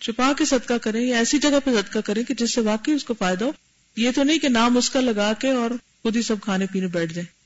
چھپا 0.00 0.32
کے 0.38 0.44
صدقہ 0.44 0.74
کریں 0.74 1.06
یا 1.06 1.18
ایسی 1.18 1.38
جگہ 1.38 1.60
پہ 1.64 1.70
صدقہ 1.70 1.98
کریں 1.98 2.22
کہ 2.22 2.34
جس 2.34 2.54
سے 2.54 2.60
واقعی 2.60 2.94
اس 2.94 3.04
کو 3.04 3.14
فائدہ 3.14 3.44
ہو۔ 3.44 3.52
یہ 3.96 4.10
تو 4.14 4.22
نہیں 4.22 4.38
کہ 4.38 4.48
نام 4.48 4.76
اس 4.76 4.90
کا 4.90 5.00
لگا 5.00 5.32
کے 5.32 5.50
اور 5.50 5.70
خود 6.02 6.16
ہی 6.16 6.22
سب 6.22 6.40
کھانے، 6.40 6.66
پینے 6.72 6.86
بیٹھ 6.86 7.12
جائیں۔ 7.12 7.39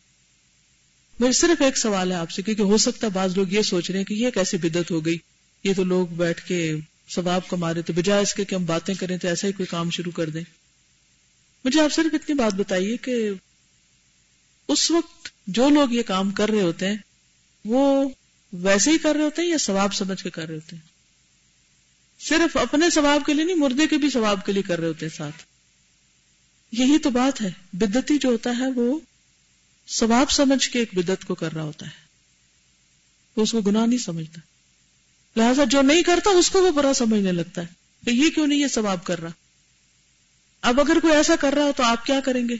میرے 1.20 1.32
صرف 1.32 1.62
ایک 1.62 1.78
سوال 1.78 2.10
ہے 2.10 2.16
آپ 2.16 2.30
سے، 2.30 2.42
کیونکہ 2.42 2.62
ہو 2.62 2.76
سکتا 2.76 3.06
ہے 3.06 3.12
بعض 3.12 3.36
لوگ 3.36 3.52
یہ 3.52 3.62
سوچ 3.62 3.90
رہے 3.90 3.98
ہیں 3.98 4.06
کہ 4.06 4.14
یہ 4.14 4.30
کیسی 4.30 4.56
بدت 4.56 4.90
ہو 4.90 5.06
گئی؟ 5.06 5.18
یہ 5.64 5.72
تو 5.76 5.84
لوگ 5.84 6.06
بیٹھ 6.06 6.44
کے 6.46 6.74
ثواب 7.14 7.48
کما 7.48 7.74
رہے 7.74 7.82
تو 7.82 7.92
بجائے 7.92 8.22
اس 8.22 8.34
کے 8.34 8.44
کہ 8.44 8.54
ہم 8.54 8.64
باتیں 8.64 8.94
کریں 8.94 9.18
تو 9.18 9.28
ایسا 9.28 9.46
ہی 9.46 9.52
کوئی 9.52 9.66
کام 9.66 9.90
شروع 9.90 10.12
کر 10.12 10.28
دیں۔ 10.28 10.42
مجھے 11.64 11.80
آپ 11.80 11.92
صرف 11.92 12.14
اتنی 12.14 12.34
بات 12.34 12.54
بتائیے 12.54 12.96
کہ 12.96 13.30
اس 14.68 14.90
وقت 14.90 15.28
جو 15.46 15.68
لوگ 15.68 15.92
یہ 15.92 16.02
کام 16.02 16.30
کر 16.30 16.48
رہے 16.48 16.62
ہوتے 16.62 16.88
ہیں، 16.88 16.96
وہ 17.64 18.08
ویسے 18.52 18.90
ہی 18.90 18.98
کر 18.98 19.14
رہے 19.14 19.24
ہوتے 19.24 19.42
ہیں 19.42 19.48
یا 19.48 19.58
ثواب 19.58 19.94
سمجھ 19.94 20.22
کے 20.22 20.30
کر 20.30 20.46
رہے 20.46 20.54
ہوتے 20.54 20.76
ہیں؟ 20.76 20.82
صرف 22.20 22.56
اپنے 22.56 22.90
ثواب 22.90 23.26
کے 23.26 23.34
لیے 23.34 23.44
نہیں، 23.44 23.56
مردے 23.56 23.86
کے 23.86 23.98
بھی 23.98 24.10
ثواب 24.10 24.46
کے 24.46 24.52
لیے 24.52 24.62
کر 24.62 24.80
رہے 24.80 24.88
ہوتے 24.88 25.06
ہیں 25.06 25.16
ساتھ۔ 25.16 25.42
یہی 26.72 26.98
تو 26.98 27.10
بات 27.10 27.42
ہے 27.42 27.50
بدتی 27.72 28.18
جو 28.18 28.28
ہوتا 28.28 28.50
ہے 28.58 28.70
وہ 28.70 28.98
ثواب 29.88 30.30
سمجھ 30.30 30.70
کے 30.70 30.78
ایک 30.78 30.94
بدت 30.94 31.24
کو 31.24 31.34
کر 31.34 31.52
رہا 31.52 31.62
ہوتا 31.62 31.86
ہے۔ 31.86 32.04
وہ 33.36 33.42
اس 33.42 33.52
کو 33.52 33.60
گناہ 33.60 33.86
نہیں 33.86 33.98
سمجھتا۔ 33.98 34.40
لہذا 35.36 35.64
جو 35.64 35.82
نہیں 35.82 36.02
کرتا، 36.02 36.30
اس 36.30 36.50
کو 36.50 36.62
وہ 36.62 36.70
برا 36.70 36.92
سمجھنے 36.94 37.32
لگتا 37.32 37.60
ہے 37.62 37.66
کہ 38.04 38.10
یہ 38.10 38.30
کیوں 38.30 38.46
نہیں 38.46 38.58
یہ 38.58 38.66
ثواب 38.66 39.04
کر 39.04 39.20
رہا۔ 39.20 39.30
اب 40.60 40.80
اگر 40.80 41.00
کوئی 41.02 41.14
ایسا 41.14 41.36
کر 41.36 41.52
رہا 41.52 41.62
ہو 41.62 41.72
تو 41.76 41.82
آپ 41.82 42.06
کیا 42.06 42.20
کریں 42.20 42.48
گے؟ 42.48 42.54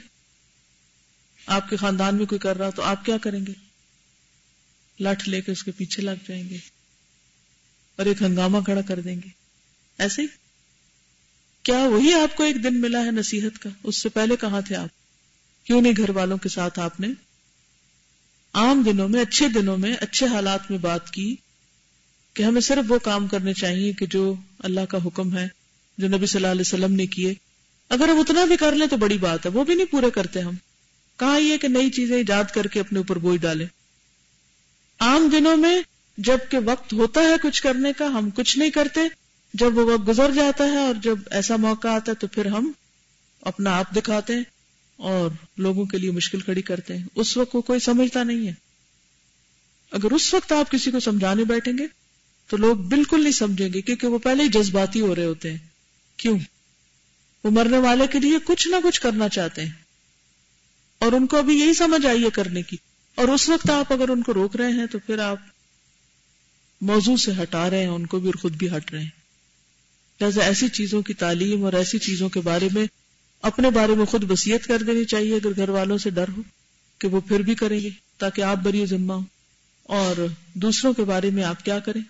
آپ 1.47 1.71
کے 1.71 1.77
خاندان 1.77 2.17
میں 2.17 2.27
کوئی 2.27 2.39
کر 2.39 2.57
رہا 2.57 2.71
تو 2.71 2.83
آپ 2.83 3.05
کیا 3.05 3.19
کریں 3.19 3.47
گے؟ 3.47 3.53
لٹ 5.01 5.29
لے 5.29 5.41
کے 5.41 5.53
اس 5.53 5.63
کے 5.63 5.71
پیچھے 5.71 6.03
لگ 6.03 6.25
جائیں 6.29 6.49
گے 6.51 6.59
اور 7.97 8.07
ایک 8.07 8.23
ہنگامہ 8.23 8.59
کھڑا 8.65 8.81
کر 8.81 9.01
دیں 9.01 9.17
گے۔ 9.17 9.29
ایسے 9.99 10.23
ہی۔ 10.23 10.27
کیا 11.63 11.79
وہی 11.79 12.13
آپ 12.13 12.37
کو 12.37 12.43
ایک 12.43 12.65
دن 12.65 12.81
ملا 12.81 12.99
ہے 12.99 13.11
نصیحت 13.11 13.59
کا؟ 13.59 13.71
اس 13.83 13.97
سے 13.97 14.09
پہلے 14.09 14.37
کہاں 14.37 14.61
تھے 14.61 14.77
آپ؟ 14.77 15.04
کیوں 15.65 15.81
نہیں 15.81 15.93
گھر 15.97 16.11
والوں 16.11 16.37
کے 16.37 16.49
ساتھ 16.49 16.79
آپ 16.79 17.01
نے؟ 17.01 17.09
عام 18.53 18.83
دنوں 18.83 19.09
میں، 19.09 19.21
اچھے 19.21 19.49
دنوں 19.49 19.79
میں، 19.79 19.97
اچھے 20.01 20.27
حالات 20.27 20.71
میں 20.71 20.79
بات 20.79 21.11
کی 21.11 21.37
کہ 22.35 22.43
ہمیں 22.43 22.61
صرف 22.61 22.93
وہ 22.93 22.99
کام 22.99 23.27
کرنے 23.27 23.55
چاہیے 23.55 23.93
کہ 23.93 24.07
جو 24.07 24.35
اللہ 24.59 24.81
کا 24.81 24.99
حکم 25.05 25.37
ہے، 25.39 25.49
جو 25.99 26.09
نبی 26.09 26.27
صلی 26.27 26.39
اللہ 26.39 26.51
علیہ 26.51 26.61
وسلم 26.61 26.93
نے 26.93 27.07
کیے۔ 27.07 27.35
اگر 27.89 28.09
ہم 28.09 28.19
اتنا 28.19 28.45
بھی 28.45 28.57
کر 28.57 28.73
لیں 28.73 28.87
تو 28.87 28.97
بڑی 28.97 29.19
بات 29.19 29.47
ہے، 29.47 29.51
وہ 29.51 29.65
بھی 29.65 29.75
نہیں 29.75 29.93
پورے 29.93 30.11
کرتے 30.11 30.41
ہم۔ 30.41 30.55
کہا 31.17 31.37
یہ 31.37 31.57
کہ 31.57 31.69
نئی 31.69 31.91
چیزیں 31.91 32.17
ایجاد 32.17 32.45
کر 32.55 32.67
کے 32.67 32.81
اپنے 32.81 32.99
اوپر 32.99 33.19
بوجھ 33.19 33.41
ڈالے 33.41 33.67
عام 34.99 35.29
دنوں 35.33 35.57
میں 35.57 35.83
جبکہ 36.19 36.59
وقت 36.65 36.93
ہوتا 36.93 37.21
ہے 37.21 37.35
کچھ 37.43 37.63
کرنے 37.63 37.93
کا، 37.93 38.07
ہم 38.07 38.31
کچھ 38.31 38.59
نہیں 38.59 38.71
کرتے۔ 38.71 39.01
جب 39.55 39.79
وہ 39.79 39.93
وقت 39.93 40.09
گزر 40.09 40.31
جاتا 40.31 40.65
ہے 40.65 40.77
اور 40.77 40.95
جب 41.03 41.19
ایسا 41.31 41.57
موقع 41.57 41.89
آتا 41.89 42.13
ہے 42.13 42.17
تو 42.17 42.27
پھر 42.27 42.47
ہم 42.47 42.73
اپنا 43.41 43.79
آپ 43.79 43.97
دکھاتے 43.97 44.37
ہیں۔ 44.37 44.54
اور 44.97 45.31
لوگوں 45.57 45.85
کے 45.85 45.99
لیے 45.99 46.11
مشکل 46.11 46.41
کھڑی 46.41 46.63
کرتے 46.63 46.97
ہیں۔ 46.97 47.05
اس 47.15 47.37
وقت 47.37 47.53
کو 47.53 47.61
کوئی 47.61 47.81
سمجھتا 47.81 48.23
نہیں 48.23 48.49
ہے۔ 48.49 48.53
اگر 49.91 50.11
اس 50.13 50.35
وقت 50.35 50.53
آپ 50.53 50.71
کسی 50.71 50.91
کو 50.91 51.01
سمجھانے 51.01 51.45
بیٹھیں 51.45 51.79
گے، 51.79 51.87
تو 52.49 52.57
لوگ 52.57 52.77
بالکل 52.77 53.23
نہیں 53.23 53.33
سمجھیں 53.33 53.73
گے، 53.75 53.81
کیونکہ 53.81 54.07
وہ 54.07 54.19
پہلے 54.19 54.43
ہی 54.43 54.49
جذباتی 54.49 55.01
ہو 55.01 55.15
رہے 55.15 55.25
ہوتے 55.25 55.51
ہیں۔ 55.51 55.59
کیوں؟ 56.17 56.39
وہ 57.45 57.51
مرنے 57.51 57.79
والے 57.79 58.07
کے 58.07 58.19
لیے 58.19 58.39
کچھ 58.45 58.69
نہ 58.69 58.77
کچھ 58.85 59.01
کرنا 59.01 59.29
چاہتے 59.29 59.65
ہیں۔ 59.65 59.73
اور 60.99 61.13
ان 61.13 61.27
کو 61.27 61.37
ابھی 61.39 61.61
یہی 61.61 61.75
سمجھ 61.75 62.07
آئی 62.07 62.25
ہے 62.25 62.31
کرنے 62.31 62.63
کی۔ 62.63 62.77
اور 63.15 63.29
اس 63.29 63.49
وقت 63.49 63.71
آپ 63.71 63.93
اگر 63.93 64.09
ان 64.09 64.23
کو 64.23 64.35
روک 64.35 64.57
رہے 64.57 64.73
ہیں، 64.73 64.87
تو 64.87 64.99
پھر 64.99 65.19
آپ 65.19 65.37
موضوع 66.81 67.17
سے 67.17 67.33
ہٹا 67.43 67.71
رہے 67.71 67.79
ہیں، 67.79 67.87
ان 67.87 68.07
کو 68.07 68.19
بھی 68.19 68.27
اور 68.27 68.35
خود 68.35 68.53
بھی 68.57 68.77
ہٹ 68.77 68.91
رہے 68.91 69.01
ہیں۔ 69.01 69.11
لہٰذا 70.21 70.45
ایسی 70.45 70.69
چیزوں 70.69 71.03
کی 71.03 71.15
تعلیم 71.15 71.65
اور 71.65 71.73
ایسی 71.73 71.99
چیزوں 71.99 72.29
کے 72.29 72.41
بارے 72.41 72.69
میں 72.75 72.87
اپنے 73.45 73.71
بارے 73.71 73.95
میں 73.95 74.05
خود 74.07 74.31
وسیعت 74.31 74.67
کر 74.67 74.83
دینی 74.83 75.05
چاہیے 75.05 75.35
اگر 75.35 75.57
گھر 75.57 75.69
والوں 75.69 75.99
سے 75.99 76.11
ڈر 76.11 76.25
ہو 76.37 76.43
کہ 76.99 77.09
وہ 77.09 77.21
پھر 77.21 77.41
بھی 77.41 77.55
کریں 77.55 77.81
گے، 77.81 77.91
تاکہ 78.19 78.43
آپ 78.43 78.57
بری 78.57 78.87
ذمہ 78.87 79.13
ہو 79.13 79.21
اور 79.83 80.27
دوسروں 80.55 80.93
کے 80.93 81.05
بارے 81.05 81.31
میں 81.31 81.45
آپ 81.45 81.65
کیا 81.65 81.79
کریں؟ 81.79 82.01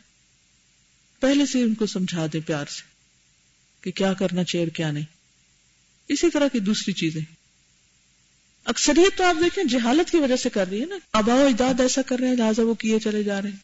پہلے 1.21 1.47
سے 1.47 1.63
ان 1.63 1.75
کو 1.75 1.87
سمجھا 1.87 2.27
دیں 2.33 2.41
پیار 2.47 2.67
سے 2.67 2.83
کہ 3.81 3.91
کیا 3.91 4.15
کرنا 4.15 4.45
چاہیے 4.45 4.67
اور 4.67 4.71
کیا 4.71 4.91
نہیں۔ 4.91 5.05
اسی 6.09 6.31
طرح 6.31 6.49
کی 6.49 6.61
دوسری 6.61 6.93
چیزیں۔ 6.93 7.21
اکثریت 8.65 9.19
تو 9.19 9.25
آپ 9.25 9.37
دیکھیں 9.41 9.65
جہالت 9.65 10.11
کی 10.11 10.19
وجہ 10.19 10.37
سے 10.37 10.51
کر 10.51 10.69
رہی 10.69 10.81
ہے 10.81 10.87
نا۔ 10.87 10.97
ابا 11.13 11.35
و 11.35 11.47
اجداد 11.47 11.81
ایسا 11.81 12.03
کر 12.03 12.19
رہے 12.19 12.29
ہیں، 12.29 12.37
لہٰذا 12.37 12.63
وہ 12.63 12.75
کیے 12.75 12.99
چلے 12.99 13.23
جا 13.23 13.43
رہے 13.43 13.51
ہیں۔ 13.51 13.57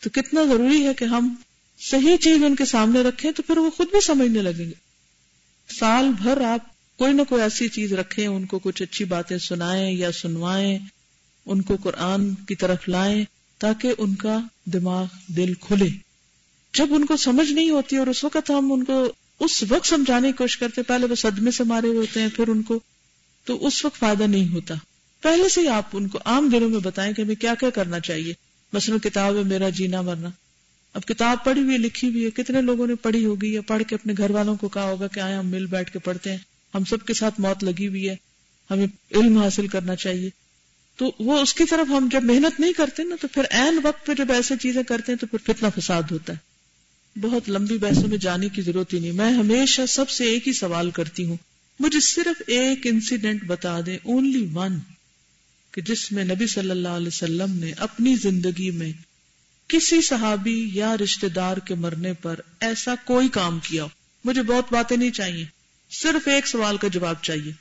تو 0.00 0.10
کتنا 0.10 0.44
ضروری 0.44 0.86
ہے 0.86 0.94
کہ 0.94 1.04
ہم 1.04 1.34
صحیح 1.78 2.16
چیز 2.16 2.44
ان 2.44 2.56
کے 2.56 2.64
سامنے 2.64 3.02
رکھیں 3.02 3.32
تو 3.32 3.42
پھر 3.42 3.58
وہ 3.58 3.70
خود 3.70 3.90
بھی 3.90 4.00
سمجھنے 4.00 4.42
لگیں 4.42 4.70
گے۔ 4.70 4.92
سال 5.78 6.08
بھر 6.08 6.40
آپ 6.40 6.71
کوئی 7.02 7.14
نہ 7.14 7.22
کوئی 7.28 7.42
ایسی 7.42 7.68
چیز 7.68 7.92
رکھیں، 7.92 8.26
ان 8.26 8.46
کو 8.46 8.58
کچھ 8.58 8.82
اچھی 8.82 9.04
باتیں 9.04 9.38
سنائیں 9.38 9.92
یا 9.92 10.12
سنوائیں، 10.12 10.78
ان 11.46 11.62
کو 11.62 11.76
قرآن 11.82 12.34
کی 12.34 12.54
طرف 12.54 12.88
لائیں 12.88 13.24
تاکہ 13.58 13.92
ان 13.98 14.14
کا 14.14 14.38
دماغ 14.64 15.06
دل 15.26 15.54
کھلے۔ 15.54 15.88
جب 16.74 16.86
ان 16.90 17.06
کو 17.06 17.16
سمجھ 17.16 17.52
نہیں 17.52 17.70
ہوتی 17.70 17.96
اور 17.96 18.06
اس 18.06 18.24
وقت 18.24 18.50
ہم 18.50 18.72
ان 18.72 18.84
کو 18.84 19.12
اس 19.40 19.64
وقت 19.68 19.86
سمجھانے 19.86 20.28
کی 20.28 20.36
کوشش 20.36 20.58
کرتے، 20.58 20.82
پہلے 20.82 21.06
وہ 21.06 21.14
صدمے 21.14 21.50
سے 21.50 21.64
مارے 21.64 21.86
ہوئے 21.86 21.98
ہوتے 21.98 22.20
ہیں، 22.20 22.28
پھر 22.36 22.48
ان 22.48 22.62
کو 22.62 22.80
تو 23.44 23.66
اس 23.66 23.84
وقت 23.84 23.98
فائدہ 23.98 24.22
نہیں 24.22 24.54
ہوتا۔ 24.54 24.74
پہلے 25.20 25.48
سے 25.48 25.60
ہی 25.60 25.68
آپ 25.68 25.84
ان 25.92 26.08
کو 26.08 26.18
عام 26.24 26.48
دنوں 26.48 26.68
میں 26.68 26.80
بتائیں 26.80 27.14
کہ 27.14 27.22
ہمیں 27.22 27.34
کیا 27.34 27.54
کیا 27.54 27.70
کرنا 27.70 28.00
چاہیے۔ 28.00 28.34
مثلا 28.72 28.96
کتاب 29.02 29.36
ہے 29.36 29.42
میرا 29.42 29.68
جینا 29.68 30.00
مرنا۔ 30.00 30.28
اب 30.94 31.04
کتاب 31.04 31.44
پڑھی 31.44 31.62
ہوئی، 31.62 31.78
لکھی 31.78 32.08
ہوئی 32.08 32.24
ہے، 32.24 32.30
کتنے 32.30 32.60
لوگوں 32.60 32.86
نے 32.86 32.94
پڑھی 32.94 33.24
ہوگی 33.24 33.52
یا 33.52 33.60
پڑھ 33.60 33.82
کے 33.88 33.94
اپنے 33.94 34.12
گھر 34.18 34.30
والوں 34.30 34.56
کو 34.56 34.68
کہا 34.68 34.84
ہوگا 34.84 35.06
کہ 35.06 35.20
آئے 35.20 35.34
ہم 35.34 35.46
مل 35.46 35.66
بیٹھ 35.66 35.92
کے 35.92 35.98
پڑھتے 35.98 36.30
ہیں۔ 36.30 36.51
ہم 36.74 36.84
سب 36.84 37.06
کے 37.06 37.14
ساتھ 37.14 37.40
موت 37.40 37.64
لگی 37.64 37.88
ہوئی 37.88 38.08
ہے، 38.08 38.16
ہمیں 38.70 38.86
علم 39.10 39.38
حاصل 39.38 39.66
کرنا 39.66 39.96
چاہیے۔ 39.96 40.30
تو 40.96 41.12
وہ 41.18 41.38
اس 41.38 41.54
کی 41.54 41.64
طرف 41.64 41.90
ہم 41.90 42.08
جب 42.12 42.24
محنت 42.24 42.60
نہیں 42.60 42.72
کرتے 42.72 43.02
نا، 43.02 43.16
تو 43.20 43.28
پھر 43.28 43.42
این 43.50 43.80
وقت 43.82 44.06
پہ 44.06 44.14
جب 44.14 44.32
ایسے 44.32 44.54
چیزیں 44.60 44.82
کرتے 44.82 45.12
ہیں 45.12 45.18
تو 45.18 45.26
پھر 45.26 45.52
کتنا 45.52 45.68
فساد 45.68 46.02
ہوتا 46.10 46.32
ہے۔ 46.32 46.52
بہت 47.20 47.48
لمبی 47.48 47.78
بحثوں 47.78 48.08
میں 48.08 48.18
جانے 48.18 48.48
کی 48.48 48.62
ضرورت 48.62 48.94
ہی 48.94 49.00
نہیں۔ 49.00 49.12
میں 49.12 49.32
ہمیشہ 49.32 49.82
سب 49.88 50.10
سے 50.10 50.24
ایک 50.24 50.48
ہی 50.48 50.52
سوال 50.52 50.90
کرتی 50.90 51.24
ہوں۔ 51.24 51.36
مجھے 51.80 52.00
صرف 52.00 52.42
ایک 52.46 52.78
انسیڈنٹ 52.84 53.44
بتا 53.44 53.80
دیں 53.86 53.98
اونلی 54.02 54.46
ون 54.54 54.78
کہ 55.70 55.82
جس 55.82 56.12
میں 56.12 56.24
نبی 56.24 56.46
صلی 56.46 56.70
اللہ 56.70 56.88
علیہ 56.88 57.06
وسلم 57.06 57.58
نے 57.58 57.72
اپنی 57.72 58.16
زندگی 58.16 58.70
میں 58.70 58.92
کسی 59.68 60.00
صحابی 60.00 60.70
یا 60.72 60.96
رشتہ 60.96 61.26
دار 61.26 61.56
کے 61.56 61.74
مرنے 61.74 62.12
پر 62.12 62.40
ایسا 62.60 62.94
کوئی 63.04 63.28
کام 63.28 63.58
کیا 63.62 63.84
ہو۔ 63.84 63.88
مجھے 64.24 64.42
بہت 64.42 64.72
باتیں 64.72 64.96
نہیں 64.96 65.10
چاہیے۔ 65.10 65.61
صرف 65.92 66.28
ایک 66.28 66.46
سوال 66.46 66.76
کا 66.76 66.88
جواب 66.88 67.22
چاہیے۔ 67.22 67.52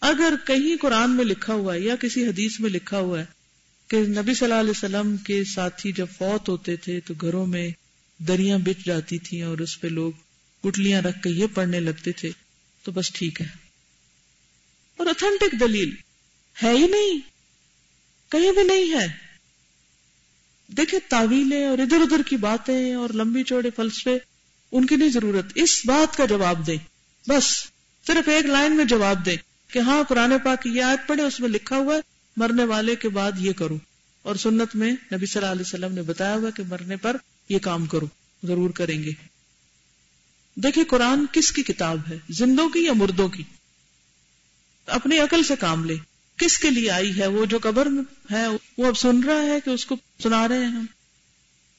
اگر 0.00 0.34
کہیں 0.46 0.76
قرآن 0.82 1.10
میں 1.10 1.24
لکھا 1.24 1.54
ہوا 1.54 1.74
ہے 1.74 1.80
یا 1.80 1.96
کسی 1.96 2.26
حدیث 2.26 2.60
میں 2.60 2.70
لکھا 2.70 2.98
ہوا 2.98 3.20
ہے 3.20 3.24
کہ 3.88 3.96
نبی 3.96 4.34
صلی 4.34 4.46
اللہ 4.46 4.60
علیہ 4.60 4.70
وسلم 4.70 5.16
کے 5.16 5.44
ساتھی 5.44 5.92
جب 5.92 6.06
فوت 6.18 6.48
ہوتے 6.48 6.76
تھے 6.76 7.00
تو 7.00 7.14
گھروں 7.20 7.46
میں 7.46 7.70
دریاں 8.18 8.58
بچ 8.58 8.86
جاتی 8.86 9.18
تھیں 9.18 9.42
اور 9.42 9.58
اس 9.58 9.80
پہ 9.80 9.88
لوگ 9.88 10.12
گٹلیاں 10.68 11.02
رکھ 11.02 11.22
کے 11.22 11.30
یہ 11.30 11.46
پڑھنے 11.54 11.80
لگتے 11.80 12.12
تھے، 12.12 12.30
تو 12.82 12.92
بس 12.92 13.12
ٹھیک 13.12 13.40
ہے۔ 13.40 13.46
اور 14.96 15.06
اتھینٹک 15.06 15.60
دلیل 15.60 15.94
ہے 16.62 16.70
ہی 16.70 16.86
نہیں، 16.86 17.20
کہیں 18.30 18.52
بھی 18.52 18.62
نہیں 18.62 19.00
ہے۔ 19.00 19.06
دیکھیں 20.68 21.00
تعویلیں 21.08 21.66
اور 21.66 21.78
ادھر 21.78 21.96
ادھر 21.96 22.20
کی 22.26 22.36
باتیں 22.36 22.94
اور 22.94 23.10
لمبی 23.10 23.42
چوڑے 23.42 23.70
فلسفے، 23.76 24.18
ان 24.72 24.86
کی 24.86 24.96
نہیں 24.96 25.08
ضرورت۔ 25.08 25.44
اس 25.54 25.82
بات 25.86 26.16
کا 26.16 26.24
جواب 26.24 26.66
دیں۔ 26.66 26.93
بس 27.28 27.44
صرف 28.06 28.28
ایک 28.28 28.46
لائن 28.46 28.76
میں 28.76 28.84
جواب 28.84 29.26
دیں 29.26 29.36
کہ 29.68 29.78
ہاں 29.78 30.02
قرآن 30.08 30.32
پاک 30.44 30.62
کی 30.62 30.70
یہ 30.70 30.82
آیت 30.82 31.08
پڑھے، 31.08 31.22
اس 31.22 31.40
میں 31.40 31.48
لکھا 31.48 31.76
ہوا 31.76 31.94
ہے، 31.94 32.00
مرنے 32.36 32.64
والے 32.64 32.96
کے 32.96 33.08
بعد 33.08 33.32
یہ 33.38 33.52
کرو۔ 33.52 33.78
اور 34.22 34.36
سنت 34.36 34.76
میں 34.76 34.92
نبی 34.92 35.26
صلی 35.26 35.40
اللہ 35.40 35.52
علیہ 35.52 35.62
وسلم 35.62 35.94
نے 35.94 36.02
بتایا 36.02 36.34
ہوا 36.34 36.50
کہ 36.50 36.62
مرنے 36.68 36.96
پر 36.96 37.16
یہ 37.48 37.58
کام 37.58 37.86
کرو، 37.86 38.06
ضرور 38.42 38.70
کریں 38.70 39.02
گے۔ 39.02 39.10
دیکھیں 40.54 40.84
قرآن 40.84 41.24
کس 41.32 41.52
کی 41.52 41.62
کتاب 41.62 41.98
ہے؟ 42.10 42.18
زندوں 42.30 42.68
کی 42.68 42.80
یا 42.80 42.92
مردوں 42.92 43.28
کی؟ 43.28 43.42
اپنی 44.86 45.18
عقل 45.18 45.42
سے 45.42 45.54
کام 45.60 45.84
لے۔ 45.84 45.94
کس 46.36 46.58
کے 46.58 46.70
لیے 46.70 46.90
آئی 46.90 47.20
ہے؟ 47.20 47.26
وہ 47.26 47.46
جو 47.46 47.58
قبر 47.62 47.86
میں 47.86 48.32
ہے، 48.32 48.46
وہ 48.78 48.86
اب 48.86 48.98
سن 48.98 49.22
رہا 49.22 49.42
ہے 49.42 49.60
کہ 49.64 49.70
اس 49.70 49.86
کو 49.86 49.96
سنا 50.22 50.48
رہے 50.48 50.58
ہیں 50.58 50.72
ہم۔ 50.72 50.86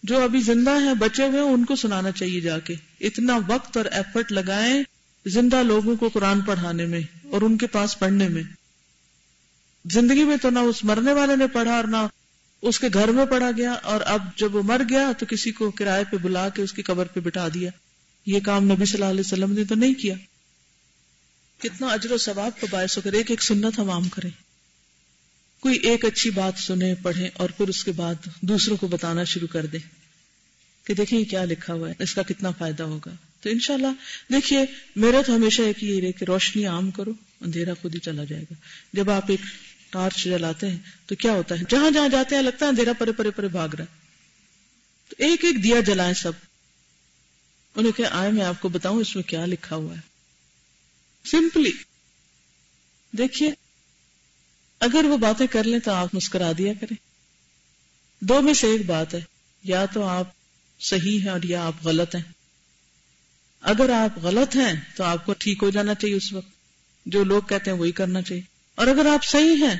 جو 0.04 0.24
ابھی 0.24 0.42
زندہ 0.42 0.80
ہیں، 0.86 0.94
بچے 0.94 1.24
ہوئے 1.24 1.42
ان 1.42 1.66
کو 1.66 1.76
سنانا 1.76 2.12
چاہیے 2.12 2.42
جا 2.42 2.60
کے۔ 2.60 2.76
اتنا 3.02 3.40
وقت 3.48 3.78
اور 3.78 3.86
ایفرٹ 3.86 4.32
لگائیں 4.32 4.84
زندہ 5.26 5.64
لوگوں 5.64 5.96
کو 5.96 6.10
قرآن 6.10 6.42
پڑھانے 6.42 6.86
میں 6.86 7.02
اور 7.24 7.42
ان 7.42 7.58
کے 7.58 7.68
پاس 7.68 8.00
پڑھنے 8.00 8.28
میں۔ 8.28 8.44
زندگی 9.86 10.24
میں 10.24 10.38
تو 10.38 10.50
نہ 10.50 10.60
اس 10.60 10.84
مرنے 10.84 11.14
والے 11.14 11.36
نے 11.36 11.48
پڑھا 11.48 11.76
اور 11.76 11.84
نہ 11.84 12.08
اس 12.62 12.80
کے 12.80 12.88
گھر 12.94 13.08
میں 13.08 13.26
پڑھا 13.26 13.52
گیا 13.58 13.72
اور 13.72 14.02
اب 14.06 14.38
جب 14.38 14.56
وہ 14.56 14.62
مر 14.64 14.82
گیا 14.90 15.12
تو 15.20 15.26
کسی 15.30 15.52
کو 15.52 15.72
کرائے 15.72 16.04
پہ 16.12 16.18
بلا 16.18 16.50
کے 16.50 16.62
اس 16.62 16.74
کی 16.74 16.82
قبر 16.82 17.06
پہ 17.06 17.20
بٹھا 17.20 17.48
دیا۔ 17.54 17.70
یہ 18.26 18.40
کام 18.40 18.64
نبی 18.64 18.86
صلی 18.86 18.94
اللہ 18.94 19.12
علیہ 19.12 19.20
وسلم 19.20 19.52
نے 19.52 19.64
تو 19.64 19.76
نہیں 19.76 19.94
کیا۔ 19.94 20.16
کتنا 21.58 21.88
اجر 21.88 22.12
و 22.12 22.18
ثواب 22.18 22.62
کو 22.62 22.68
باعث 22.70 22.98
ہو 22.98 23.02
کر 23.02 23.14
ایک 23.14 23.30
ایک 23.30 23.44
سنت 23.44 23.80
ہم 23.80 23.90
عام 23.90 24.10
کریں۔ 24.10 24.30
کوئی 25.60 25.78
ایک 25.78 26.06
اچھی 26.06 26.30
بات 26.30 26.60
سنیں، 26.60 26.96
پڑھیں 27.02 27.30
اور 27.34 27.50
پھر 27.50 27.68
اس 27.68 27.84
کے 27.84 27.92
بعد 27.92 28.16
دوسروں 28.42 28.78
کو 28.78 28.88
بتانا 28.88 29.24
شروع 29.24 29.48
کر 29.48 29.66
دیں 29.66 29.80
کہ 30.88 30.94
دیکھیں 30.94 31.24
کیا 31.24 31.46
لکھا 31.46 31.74
ہوا 31.74 31.90
ہے، 31.90 31.94
اس 32.00 32.16
کا 32.16 32.22
کتنا 32.22 32.52
فائدہ 32.52 32.84
ہوگا۔ 32.84 33.16
تو 33.46 33.52
انشاءاللہ، 33.52 33.88
دیکھیے، 34.32 34.60
میرا 34.96 35.22
تو 35.26 35.36
ہمیشہ 35.36 35.62
ایک 35.62 35.84
ہی 35.84 36.02
رہے 36.02 36.12
کہ 36.12 36.26
روشنی 36.26 36.66
عام 36.66 36.92
کرو، 36.92 37.12
اندھیرا 37.42 37.74
خود 37.82 37.96
ہی 37.96 38.00
چلا 38.00 38.24
جائے 38.24 38.42
گا۔ 38.42 38.54
جب 38.94 39.10
آپ 39.10 39.26
ایک 39.28 39.40
ٹارچ 39.90 40.24
جلاتے 40.24 40.70
ہیں، 40.70 40.78
تو 41.06 41.16
کیا 41.16 41.32
ہوتا 41.32 41.56
ہے؟ 41.56 41.64
جہاں 41.70 41.92
جہاں 41.92 42.10
جاتے 42.10 42.36
ہیں، 42.36 42.42
لگتا 42.42 42.66
ہے 42.66 42.70
اندھیرا 42.70 42.94
پرے 42.94 43.12
پرے 43.12 43.32
پرے 43.32 43.48
بھاگ 43.48 43.70
رہا 43.70 43.84
ہے۔ 43.84 44.00
تو 45.10 45.16
ایک 45.18 45.46
ایک 45.46 45.64
دیا 45.64 45.80
جلائیں 45.80 46.14
سب۔ 46.14 46.32
انہیں 47.76 47.92
کہ 47.92 48.04
آئے، 48.12 48.32
میں 48.32 48.46
آپ 48.46 48.62
کو 48.62 48.70
بتاؤں 48.70 49.00
اس 49.00 49.16
میں 49.16 49.24
کیا 49.24 49.46
لکھا 49.46 49.76
ہوا 49.76 49.96
ہے۔ 49.96 50.02
سمپلی۔ 51.26 51.72
دیکھیے، 53.18 53.52
اگر 54.80 55.06
وہ 55.06 55.18
باتیں 55.18 55.48
کر 55.48 55.64
لیں 55.64 55.80
تو 55.80 55.92
آپ 55.92 56.16
مسکرا 56.16 56.52
دیا 56.58 56.74
کریں۔ 56.82 56.98
دو 58.20 58.42
میں 58.42 58.54
سے 58.54 58.68
ایک 58.68 58.86
بات 58.86 59.14
ہے، 59.14 59.22
یا 59.64 59.86
تو 59.86 60.04
آپ 60.04 60.28
صحیح 60.80 61.20
ہیں 61.20 61.30
اور 61.30 61.44
یا 61.44 61.66
آپ 61.66 61.74
غلط 61.84 62.16
ہیں۔ 62.16 62.35
اگر 63.66 63.90
آپ 63.90 64.18
غلط 64.18 64.56
ہیں 64.56 64.82
تو 64.96 65.04
آپ 65.04 65.26
کو 65.26 65.34
ٹھیک 65.34 65.64
ہو 65.64 65.70
جانا 65.70 65.94
چاہیے 65.94 66.16
اس 66.16 66.34
وقت۔ 66.34 66.50
جو 67.06 67.24
لوگ 67.24 67.42
کہتے 67.42 67.72
ہیں 67.72 67.78
وہی 67.78 67.92
کرنا 67.92 68.22
چاہیے۔ 68.22 68.44
اور 68.76 68.88
اگر 68.88 69.06
آپ 69.06 69.24
صحیح 69.24 69.56
ہیں 69.56 69.78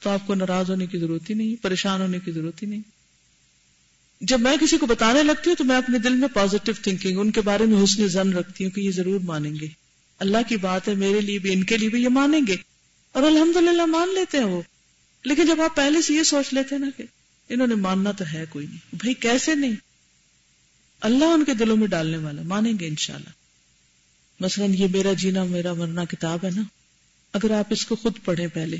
تو 0.00 0.10
آپ 0.10 0.26
کو 0.26 0.34
ناراض 0.34 0.70
ہونے 0.70 0.86
کی 0.86 0.98
ضرورت 0.98 1.30
ہی 1.30 1.34
نہیں، 1.34 1.62
پریشان 1.62 2.00
ہونے 2.00 2.18
کی 2.18 2.32
ضرورت 2.32 2.62
ہی 2.62 2.68
نہیں۔ 2.68 2.80
جب 4.20 4.40
میں 4.40 4.56
کسی 4.60 4.78
کو 4.78 4.86
بتانے 4.86 5.22
لگتی 5.22 5.50
ہوں 5.50 5.56
تو 5.56 5.64
میں 5.64 5.76
اپنے 5.76 5.98
دل 5.98 6.12
میں 6.12 6.28
پازیٹو 6.28 6.72
تھنکنگ 6.82 7.18
ان 7.18 7.30
کے 7.30 7.40
بارے 7.40 7.64
میں 7.64 7.84
حسن 7.84 8.08
زن 8.08 8.32
رکھتی 8.32 8.64
ہوں 8.64 8.70
کہ 8.70 8.80
یہ 8.80 8.90
ضرور 8.90 9.20
مانیں 9.20 9.52
گے۔ 9.60 9.66
اللہ 10.18 10.38
کی 10.48 10.56
بات 10.56 10.88
ہے، 10.88 10.94
میرے 10.94 11.20
لیے 11.20 11.38
بھی، 11.38 11.52
ان 11.52 11.64
کے 11.64 11.76
لیے 11.76 11.88
بھی 11.88 12.02
یہ 12.02 12.08
مانیں 12.08 12.40
گے۔ 12.48 12.56
اور 13.12 13.22
الحمد 13.22 13.56
للہ 13.56 13.86
مان 13.86 14.14
لیتے 14.14 14.38
ہیں 14.38 14.44
وہ۔ 14.44 14.62
لیکن 15.24 15.46
جب 15.46 15.60
آپ 15.60 15.76
پہلے 15.76 16.02
سے 16.02 16.14
یہ 16.14 16.22
سوچ 16.22 16.54
لیتے 16.54 16.74
ہیں 16.74 16.82
نا 16.82 16.88
کہ 16.96 17.04
انہوں 17.48 17.66
نے 17.66 17.74
ماننا 17.74 18.12
تو 18.12 18.24
ہے 18.32 18.44
کوئی 18.50 18.66
نہیں۔ 18.66 18.78
بھائی 18.92 19.14
کیسے 19.14 19.54
نہیں؟ 19.54 19.72
اللہ 21.06 21.24
ان 21.24 21.44
کے 21.44 21.54
دلوں 21.54 21.76
میں 21.76 21.86
ڈالنے 21.86 22.16
والا، 22.16 22.42
مانیں 22.42 22.72
گے 22.80 22.86
انشاءاللہ۔ 22.86 23.30
مثلا 24.40 24.64
یہ 24.64 24.86
میرا 24.90 25.12
جینا، 25.12 25.44
میرا 25.44 25.72
مرنا 25.72 26.04
کتاب 26.04 26.44
ہے 26.44 26.50
نا، 26.56 26.62
اگر 27.32 27.50
آپ 27.50 27.64
اس 27.70 27.86
کو 27.86 27.96
خود 27.96 28.12
پڑھیں 28.24 28.46
پہلے، 28.46 28.76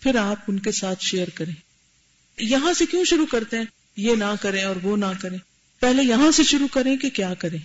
پھر 0.00 0.16
آپ 0.16 0.36
ان 0.48 0.58
کے 0.58 0.72
ساتھ 0.72 1.04
شیئر 1.04 1.28
کریں۔ 1.28 1.54
یہاں 2.38 2.72
سے 2.72 2.86
کیوں 2.86 3.04
شروع 3.04 3.26
کرتے 3.26 3.56
ہیں؟ 3.56 3.64
یہ 3.96 4.14
نہ 4.14 4.34
کریں 4.40 4.64
اور 4.64 4.76
وہ 4.82 4.96
نہ 4.96 5.04
کریں۔ 5.20 5.38
پہلے 5.80 6.02
یہاں 6.02 6.30
سے 6.30 6.42
شروع 6.42 6.68
کریں 6.72 6.96
کہ 6.96 7.10
کیا 7.10 7.34
کریں؟ 7.34 7.58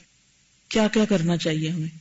کیا 0.69 0.87
کیا 0.87 1.05
کرنا 1.05 1.37
چاہیے 1.37 1.69
ہمیں؟ 1.69 1.97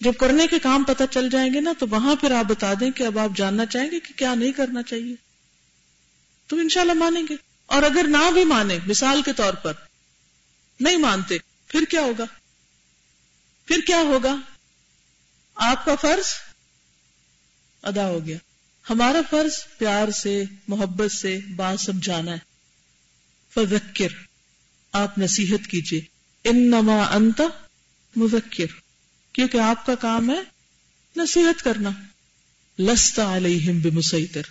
جب 0.00 0.12
کرنے 0.18 0.46
کے 0.46 0.58
کام 0.58 0.84
پتہ 0.84 1.02
چل 1.10 1.30
جائیں 1.30 1.54
گے 1.54 1.60
نا، 1.60 1.72
تو 1.78 1.86
وہاں 1.90 2.16
پھر 2.16 2.30
آپ 2.30 2.44
بتا 2.44 2.74
دیں 2.80 2.90
کہ 2.90 3.02
اب 3.02 3.18
آپ 3.18 3.30
جاننا 3.36 3.66
چاہیں 3.66 3.90
گے 3.90 4.00
کہ 4.00 4.18
کیا 4.18 4.34
نہیں 4.34 4.52
کرنا 4.52 4.82
چاہیے۔ 4.82 5.14
تو 6.46 6.56
انشاءاللہ 6.56 6.92
مانیں 6.92 7.22
گے۔ 7.30 7.34
اور 7.66 7.82
اگر 7.82 8.04
نہ 8.08 8.30
بھی 8.32 8.44
مانے 8.44 8.78
مثال 8.86 9.22
کے 9.22 9.32
طور 9.32 9.54
پر 9.54 9.72
نہیں 10.80 10.96
مانتے۔ 10.96 11.38
پھر 11.68 11.84
کیا 11.90 12.00
ہوگا؟ 12.00 12.24
پھر 13.66 13.80
کیا 13.86 13.96
ہوگا؟ 13.96 14.36
آپ 15.54 15.84
کا 15.84 15.94
فرض 15.94 16.26
ادا 17.82 18.06
ہو 18.06 18.26
گیا۔ 18.26 18.36
ہمارا 18.90 19.20
فرض 19.30 19.78
پیار 19.78 20.10
سے، 20.10 20.44
محبت 20.68 21.12
سے 21.12 21.38
بات 21.56 21.80
سمجھانا 21.80 22.32
ہے۔ 22.32 22.38
فذکر، 23.54 24.08
آپ 24.92 25.18
نصیحت 25.18 25.70
کیجیے 25.70 26.00
انما 26.44 27.02
انت 27.02 27.40
مذکر، 28.16 28.66
کیونکہ 29.32 29.58
آپ 29.58 29.86
کا 29.86 29.94
کام 29.94 30.30
ہے 30.30 30.40
نصیحت 31.16 31.62
کرنا۔ 31.62 31.90
لستا 32.78 33.36
علیہم 33.36 33.80
بمسیطر، 33.80 34.42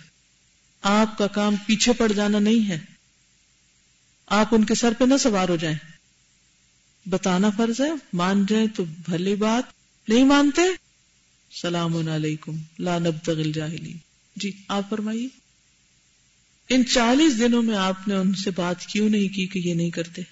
آپ 0.82 1.18
کا 1.18 1.26
کام 1.26 1.56
پیچھے 1.56 1.92
پڑ 1.92 2.12
جانا 2.12 2.38
نہیں 2.38 2.68
ہے۔ 2.68 2.78
آپ 4.26 4.48
ان 4.50 4.64
کے 4.64 4.74
سر 4.74 4.92
پہ 4.98 5.04
نہ 5.04 5.16
سوار 5.16 5.48
ہو 5.48 5.56
جائیں۔ 5.56 5.93
بتانا 7.06 7.50
فرض 7.50 7.80
ہے، 7.80 7.90
مان 8.12 8.46
جائیں 8.48 8.66
تو 8.66 8.84
بھلی 8.84 9.34
بات۔ 9.34 9.62
نہیں 10.10 10.24
مانتے؟ 10.24 10.62
سلام 11.62 12.08
علیکم، 12.08 12.56
لا 12.78 12.98
نبتغ 12.98 13.32
الجاہلین۔ 13.32 13.96
جی 14.36 14.52
آپ 14.68 14.90
فرمائیے۔ 14.90 15.28
ان 16.68 16.86
چالیس 16.86 17.38
دنوں 17.38 17.62
میں 17.62 17.76
آپ 17.76 18.08
نے 18.08 18.14
ان 18.14 18.34
سے 18.34 18.50
بات 18.50 18.86
کیوں 18.86 19.08
نہیں 19.08 19.28
کی 19.28 19.46
کہ 19.46 19.58
یہ 19.58 19.74
نہیں 19.74 19.90
کرتے؟ 19.90 20.22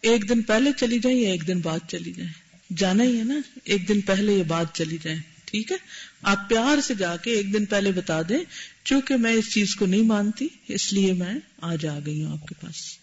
ایک 0.00 0.28
دن 0.28 0.42
پہلے 0.42 0.70
چلی 0.76 0.98
جائیں 0.98 1.18
یا 1.18 1.30
ایک 1.30 1.46
دن 1.46 1.60
بعد 1.60 1.78
چلی 1.88 2.12
جائیں؟ 2.12 2.32
جانا 2.76 3.04
ہی 3.04 3.18
ہے 3.18 3.24
نا، 3.24 3.34
ایک 3.64 3.88
دن 3.88 4.00
پہلے 4.00 4.32
یہ 4.32 4.42
بات 4.42 4.74
چلی 4.74 4.98
جائے 5.02 5.16
ٹھیک 5.44 5.72
ہے؟ 5.72 5.76
آپ 6.22 6.48
پیار 6.48 6.80
سے 6.80 6.94
جا 6.94 7.16
کے 7.16 7.30
ایک 7.30 7.52
دن 7.52 7.64
پہلے 7.64 7.92
بتا 7.92 8.22
دیں، 8.22 8.38
چونکہ 8.84 9.16
میں 9.16 9.32
اس 9.32 9.54
چیز 9.54 9.74
کو 9.74 9.86
نہیں 9.86 10.02
مانتی، 10.02 10.48
اس 10.68 10.92
لیے 10.92 11.12
میں 11.12 11.34
آج 11.60 11.86
آ 11.86 11.98
گئی 12.06 12.24
ہوں 12.24 12.32
آپ 12.32 12.46
کے 12.46 12.54
پاس۔ 12.60 12.98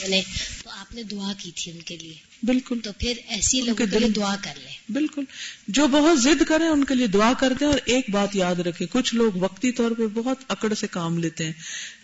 یعنی 0.00 0.22
تو 0.62 0.70
آپ 0.70 0.94
نے 0.94 1.02
دعا 1.02 1.32
کی 1.38 1.50
تھی 1.50 1.72
ان 1.72 1.82
کے 1.82 1.96
لیے۔ 1.96 2.14
بالکل۔ 2.42 2.78
تو 2.84 2.90
پھر 2.92 3.12
ایسی 3.28 3.60
لوگوں 3.60 3.86
کے 3.86 3.98
لیے 3.98 4.08
دعا 4.08 4.36
کر 4.42 4.52
لیں۔ 4.56 4.92
بالکل۔ 4.92 5.24
جو 5.68 5.86
بہت 5.86 6.22
ضد 6.22 6.42
کریں 6.48 6.68
ان 6.68 6.84
کے 6.84 6.94
لیے 6.94 7.06
دعا 7.06 7.32
کرتے 7.40 7.64
ہیں 7.64 7.72
اور 7.72 7.80
ایک 7.84 8.10
بات 8.10 8.36
یاد 8.36 8.54
رکھے 8.54 8.86
کچھ 8.86 9.14
لوگ 9.14 9.32
وقتی 9.34 9.72
طور 9.72 9.90
پہ 9.90 10.06
بہت 10.14 10.38
اکڑ 10.48 10.74
سے 10.74 10.86
کام 10.86 11.18
لیتے 11.18 11.44
ہیں 11.44 11.52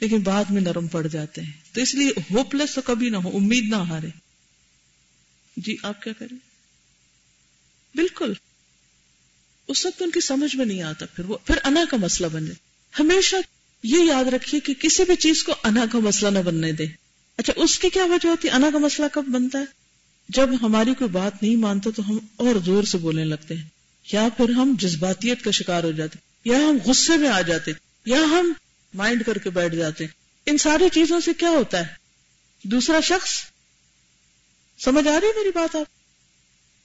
لیکن 0.00 0.20
بعد 0.20 0.44
میں 0.50 0.62
نرم 0.62 0.86
پڑ 0.86 1.06
جاتے 1.06 1.40
ہیں۔ 1.42 1.52
تو 1.72 1.80
اس 1.80 1.94
لیے 1.94 2.10
ہوپ 2.30 2.54
لیس 2.54 2.74
تو 2.74 2.80
کبھی 2.80 3.08
نہ 3.08 3.16
ہو 3.16 3.36
امید 3.36 3.64
نہ 3.64 3.76
ہارے۔ 3.76 4.08
جی 5.56 5.76
آپ 5.82 6.02
کیا 6.02 6.12
کریں؟ 6.18 6.36
بالکل۔ 7.94 8.32
اس 9.68 9.86
وقت 9.86 10.02
ان 10.02 10.10
کی 10.10 10.20
سمجھ 10.20 10.56
میں 10.56 10.66
نہیں 10.66 10.82
آتا 10.82 11.06
پھر 11.06 11.24
وہ 11.24 11.38
پھر 11.44 11.54
انا 11.64 11.84
کا 11.90 11.96
مسئلہ 11.96 12.28
بن 12.28 12.46
جائے 12.46 12.56
ہمیشہ 13.00 13.36
یہ 13.82 13.98
یاد 13.98 14.24
رکھیے 14.24 14.60
کہ 14.60 14.74
کسی 14.74 15.02
بھی 15.04 15.16
چیز 15.16 15.44
کو 15.44 15.52
انا 15.64 15.84
کا 15.92 15.98
مسئلہ 15.98 16.38
نہ 16.38 16.42
بننے 16.42 16.72
دے 16.72 16.86
اچھا 17.36 17.52
اس 17.56 17.78
کی 17.78 17.90
کیا 17.90 18.04
وجہ 18.04 18.28
ہوتی؟ 18.28 18.48
ہے 18.48 18.52
انا 18.52 18.70
کا 18.72 18.78
مسئلہ 18.78 19.06
کب 19.12 19.24
بنتا 19.28 19.58
ہے؟ 19.58 19.64
جب 20.28 20.48
ہماری 20.62 20.94
کوئی 20.94 21.10
بات 21.10 21.42
نہیں 21.42 21.56
مانتا 21.56 21.90
تو 21.96 22.10
ہم 22.10 22.18
اور 22.36 22.54
زور 22.64 22.84
سے 22.84 22.98
بولنے 22.98 23.24
لگتے 23.24 23.54
ہیں۔ 23.56 23.68
یا 24.12 24.28
پھر 24.36 24.50
ہم 24.50 24.76
جذباتیت 24.78 25.44
کا 25.44 25.50
شکار 25.50 25.84
ہو 25.84 25.92
جاتے، 25.92 26.18
یا 26.44 26.58
ہم 26.58 26.78
غصے 26.84 27.16
میں 27.16 27.28
آ 27.28 27.40
جاتے، 27.40 27.72
یا 28.06 28.18
ہم 28.18 28.52
مائنڈ 28.94 29.24
کر 29.24 29.38
کے 29.38 29.50
بیٹھ 29.50 29.74
جاتے۔ 29.74 30.06
ان 30.46 30.58
ساری 30.58 30.84
چیزوں 30.92 31.20
سے 31.20 31.34
کیا 31.34 31.48
ہوتا 31.48 31.78
ہے؟ 31.78 31.94
دوسرا 32.64 33.00
شخص؟ 33.00 33.30
سمجھ 34.84 35.08
آ 35.08 35.20
رہی 35.20 35.28
ہے 35.28 35.38
میری 35.38 35.50
بات 35.54 35.76
آپ؟ 35.76 35.86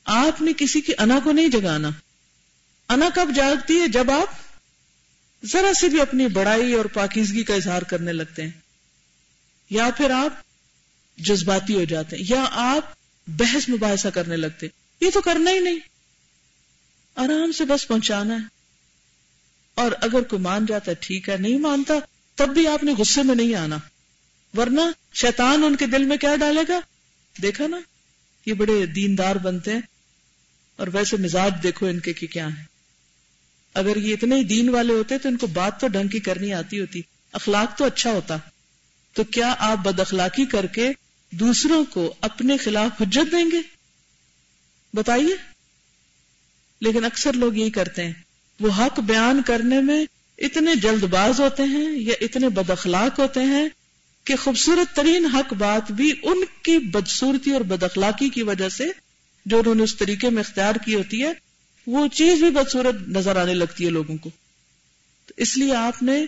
آپ 0.06 0.42
نے 0.42 0.52
کسی 0.58 0.82
کی 0.82 0.94
انا 0.98 1.20
کو 1.24 1.32
نہیں 1.32 1.48
جگانا۔ 1.48 1.90
انا 2.90 3.10
کب 3.16 3.30
جاگتی 3.36 3.80
ہے؟ 3.80 3.88
جب 3.88 4.12
آپ 4.12 4.28
ذرا 5.46 5.74
سے 5.74 5.90
بھی 5.90 6.02
اپنی 6.02 6.28
بڑائی 6.28 6.74
اور 6.74 6.86
پاکیزگی 6.86 7.44
کا 7.44 7.54
اظہار 7.54 7.82
کرنے 7.82 8.14
لگتے 8.14 8.44
ہیں۔ 8.44 8.52
یا 9.70 9.90
پھر 9.98 10.10
آپ 10.10 10.34
جذباتی 11.18 11.76
ہو 11.76 11.84
جاتے 11.84 12.16
ہیں، 12.16 12.24
یا 12.30 12.46
آپ 12.52 12.94
بحث 13.28 13.70
مباحثہ 13.70 14.08
کرنے 14.08 14.38
لگتے 14.38 14.68
یہ 15.02 15.10
تو 15.14 15.22
کرنا 15.22 15.52
ہی 15.52 15.60
نہیں۔ 15.60 15.80
آرام 17.16 17.52
سے 17.52 17.66
بس 17.66 17.88
پہنچانا 17.88 18.36
ہے۔ 18.36 18.48
اور 19.76 19.92
اگر 20.02 20.22
کوئی 20.22 20.42
مان 20.42 20.66
جاتا 20.66 20.92
ہے، 20.92 20.96
ٹھیک 21.00 21.30
ہے، 21.30 21.38
نہیں 21.38 21.58
مانتا، 21.58 21.94
تب 22.36 22.50
بھی 22.50 22.68
آپ 22.68 22.84
نے 22.84 22.94
غصے 22.98 23.24
میں 23.24 23.36
نہیں 23.36 23.56
آنا۔ 23.56 23.78
ورنہ 24.58 24.82
شیطان 25.14 25.64
ان 25.64 25.76
کے 25.76 25.88
دل 25.88 26.04
میں 26.04 26.18
کیا 26.18 26.36
ڈالے 26.36 26.62
گا؟ 26.70 26.80
دیکھا 27.42 27.68
نا، 27.68 27.80
یہ 28.46 28.54
بڑے 28.54 28.86
دیندار 28.86 29.36
بنتے 29.36 29.74
ہیں۔ 29.74 29.82
اور 30.76 30.88
ویسے 30.94 31.18
مزاج 31.18 31.54
دیکھو 31.64 31.86
ان 31.86 32.00
کے 32.00 32.14
کہ 32.14 32.28
کیا 32.28 32.48
ہے 32.48 32.64
اگر 33.74 33.96
یہ 33.96 34.14
اتنے 34.14 34.36
ہی 34.36 34.44
دین 34.44 34.70
والے 34.70 34.94
ہوتے 34.94 35.18
تو 35.18 35.30
ان 35.30 35.38
کو 35.38 35.48
بات 35.48 35.82
تو 35.82 35.88
ڈھنگ 35.88 36.08
کی 36.08 36.20
کرنی 36.20 36.54
آتی 36.54 36.80
ہوتی۔ 36.80 37.02
اخلاق 37.32 37.78
تو 37.78 37.86
اچھا 37.86 38.12
ہوتا۔ 38.12 38.38
تو 39.13 39.24
کیا 39.24 39.56
آپ 39.60 39.78
بد 39.78 40.00
اخلاقی 40.00 40.45
کر 40.45 40.65
کے 40.65 40.91
دوسروں 41.32 41.86
کو 41.86 42.13
اپنے 42.22 42.58
خلاف 42.58 43.02
حجت 43.02 43.32
دیں 43.32 43.52
گے؟ 43.52 43.62
بتائیے۔ 44.93 45.36
لیکن 46.82 47.06
اکثر 47.06 47.34
لوگ 47.34 47.54
یہی 47.54 47.69
کرتے 47.69 48.06
ہیں۔ 48.06 48.13
وہ 48.60 48.69
حق 48.78 49.00
بیان 49.00 49.41
کرنے 49.45 49.82
میں 49.82 50.06
اتنے 50.38 50.76
جلد 50.76 51.04
باز 51.04 51.39
ہوتے 51.39 51.63
ہیں 51.63 51.91
یا 51.91 52.13
اتنے 52.22 52.50
بد 52.50 52.69
اخلاق 52.69 53.19
ہوتے 53.19 53.39
ہیں 53.39 53.69
کہ 54.24 54.36
خوبصورت 54.36 54.95
ترین 54.95 55.26
حق 55.26 55.54
بات 55.54 55.91
بھی 55.91 56.13
ان 56.24 56.43
کی 56.63 56.78
بدصورتی 56.78 57.52
اور 57.52 57.62
بد 57.62 57.84
اخلاقی 57.84 58.30
کی 58.30 58.41
وجہ 58.41 58.69
سے 58.69 58.86
جو 59.45 59.60
انہوں 59.60 59.76
نے 59.76 59.84
اس 59.84 59.95
طریقے 59.95 60.30
میں 60.30 60.43
اختیار 60.43 60.76
کی 60.76 60.95
ہوتی 60.95 61.24
ہے، 61.24 61.34
وہ 61.88 62.08
چیز 62.08 62.39
بھی 62.39 62.50
بدصورت 62.50 62.95
نظر 63.08 63.36
آنے 63.36 63.54
لگتی 63.54 63.86
ہے 63.86 63.89
لوگوں 63.89 64.17
کو۔ 64.17 64.30
تو 65.26 65.34
اس 65.38 65.58
لیے 65.58 65.76
آپ 65.76 66.04
نے 66.04 66.26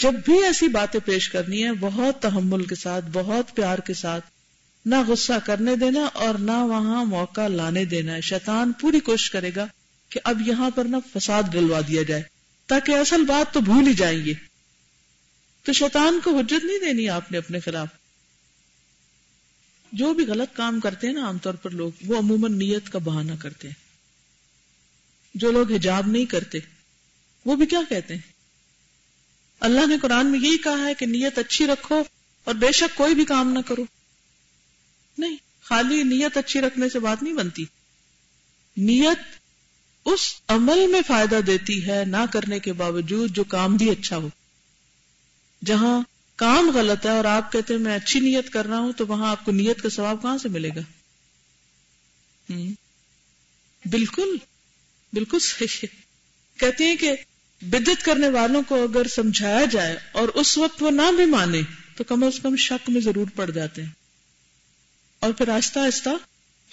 جب 0.00 0.12
بھی 0.24 0.44
ایسی 0.44 0.68
باتیں 0.68 1.00
پیش 1.04 1.28
کرنی 1.28 1.64
ہے 1.64 1.72
بہت 1.72 2.22
تحمل 2.22 2.66
کے 2.66 2.74
ساتھ، 2.74 3.04
بہت 3.12 3.56
پیار 3.56 3.78
کے 3.78 3.94
ساتھ، 3.94 4.24
نہ 4.86 4.94
غصہ 5.08 5.32
کرنے 5.46 5.76
دینا 5.76 6.00
اور 6.00 6.34
نہ 6.34 6.52
وہاں 6.52 7.04
موقع 7.04 7.48
لانے 7.48 7.84
دینا 7.84 8.14
ہے۔ 8.14 8.20
شیطان 8.20 8.72
پوری 8.72 9.00
کوشش 9.00 9.30
کرے 9.30 9.50
گا 9.56 9.66
کہ 10.08 10.20
اب 10.24 10.48
یہاں 10.48 10.70
پر 10.70 10.84
نہ 10.84 10.96
فساد 11.14 11.42
ڈلوا 11.50 11.80
دیا 11.88 12.02
جائے، 12.02 12.22
تاکہ 12.66 12.92
اصل 12.92 13.24
بات 13.24 13.54
تو 13.54 13.60
بھول 13.60 13.86
ہی 13.86 13.94
جائیں 13.94 14.24
گے۔ 14.24 14.34
تو 15.62 15.72
شیطان 15.72 16.20
کو 16.24 16.38
حجت 16.38 16.64
نہیں 16.64 16.78
دینی 16.78 17.08
آپ 17.08 17.32
نے 17.32 17.38
اپنے 17.38 17.60
خلاف۔ 17.60 17.88
جو 19.92 20.14
بھی 20.14 20.26
غلط 20.26 20.56
کام 20.56 20.80
کرتے 20.80 21.06
ہیں 21.06 21.14
نا، 21.14 21.26
عام 21.26 21.38
طور 21.38 21.54
پر 21.54 21.70
لوگ، 21.70 21.90
وہ 22.06 22.18
عموماً 22.18 22.58
نیت 22.58 22.92
کا 22.92 22.98
بہانہ 22.98 23.32
کرتے 23.40 23.68
ہیں۔ 23.68 23.74
جو 25.34 25.52
لوگ 25.52 25.72
حجاب 25.72 26.06
نہیں 26.06 26.24
کرتے، 26.24 26.58
وہ 27.44 27.56
بھی 27.56 27.66
کیا 27.66 27.80
کہتے 27.88 28.14
ہیں؟ 28.14 28.31
اللہ 29.62 29.86
نے 29.86 29.96
قرآن 30.02 30.26
میں 30.26 30.40
یہی 30.40 30.58
کہا 30.58 30.86
ہے 30.86 30.94
کہ 30.94 31.06
نیت 31.06 31.38
اچھی 31.38 31.66
رکھو 31.66 32.02
اور 32.44 32.54
بے 32.54 32.72
شک 32.72 32.96
کوئی 32.96 33.14
بھی 33.14 33.24
کام 33.24 33.52
نہ 33.52 33.58
کرو۔ 33.66 33.84
نہیں، 35.18 35.36
خالی 35.62 36.02
نیت 36.02 36.36
اچھی 36.36 36.60
رکھنے 36.60 36.88
سے 36.88 36.98
بات 36.98 37.22
نہیں 37.22 37.34
بنتی۔ 37.34 37.64
نیت 38.76 39.18
اس 40.04 40.34
عمل 40.48 40.86
میں 40.86 41.00
فائدہ 41.06 41.40
دیتی 41.46 41.86
ہے 41.86 42.04
نہ 42.06 42.16
کرنے 42.32 42.58
کے 42.58 42.72
باوجود 42.72 43.30
جو 43.30 43.44
کام 43.44 43.76
بھی 43.76 43.90
اچھا 43.90 44.16
ہو۔ 44.16 44.28
جہاں 45.64 46.00
کام 46.36 46.70
غلط 46.74 47.06
ہے 47.06 47.10
اور 47.10 47.24
آپ 47.24 47.52
کہتے 47.52 47.74
ہیں 47.74 47.80
میں 47.80 47.96
اچھی 47.96 48.20
نیت 48.20 48.50
کر 48.50 48.66
رہا 48.66 48.78
ہوں 48.78 48.92
تو 48.92 49.06
وہاں 49.06 49.30
آپ 49.30 49.44
کو 49.44 49.52
نیت 49.52 49.82
کا 49.82 49.88
ثواب 49.88 50.22
کہاں 50.22 50.38
سے 50.38 50.48
ملے 50.48 50.68
گا؟ 50.68 50.80
بالکل 53.84 54.36
بالکل 55.12 55.38
صحیح۔ 55.38 55.76
ہے 55.82 55.86
کہتے 56.56 56.84
ہیں 56.84 56.96
کہ 56.96 57.12
بدت 57.62 58.04
کرنے 58.04 58.28
والوں 58.28 58.62
کو 58.68 58.82
اگر 58.82 59.08
سمجھایا 59.08 59.64
جائے 59.64 59.96
اور 60.12 60.28
اس 60.28 60.58
وقت 60.58 60.82
وہ 60.82 60.90
نہ 60.90 61.16
بھی 61.16 61.24
مانے، 61.24 61.60
تو 61.96 62.04
کم 62.04 62.24
از 62.24 62.40
کم 62.42 62.56
شک 62.56 62.90
میں 62.90 63.00
ضرور 63.00 63.26
پڑ 63.34 63.50
جاتے 63.50 63.82
ہیں۔ 63.82 63.90
اور 65.20 65.32
پھر 65.32 65.48
آہستہ 65.48 65.78
آہستہ، 65.78 66.08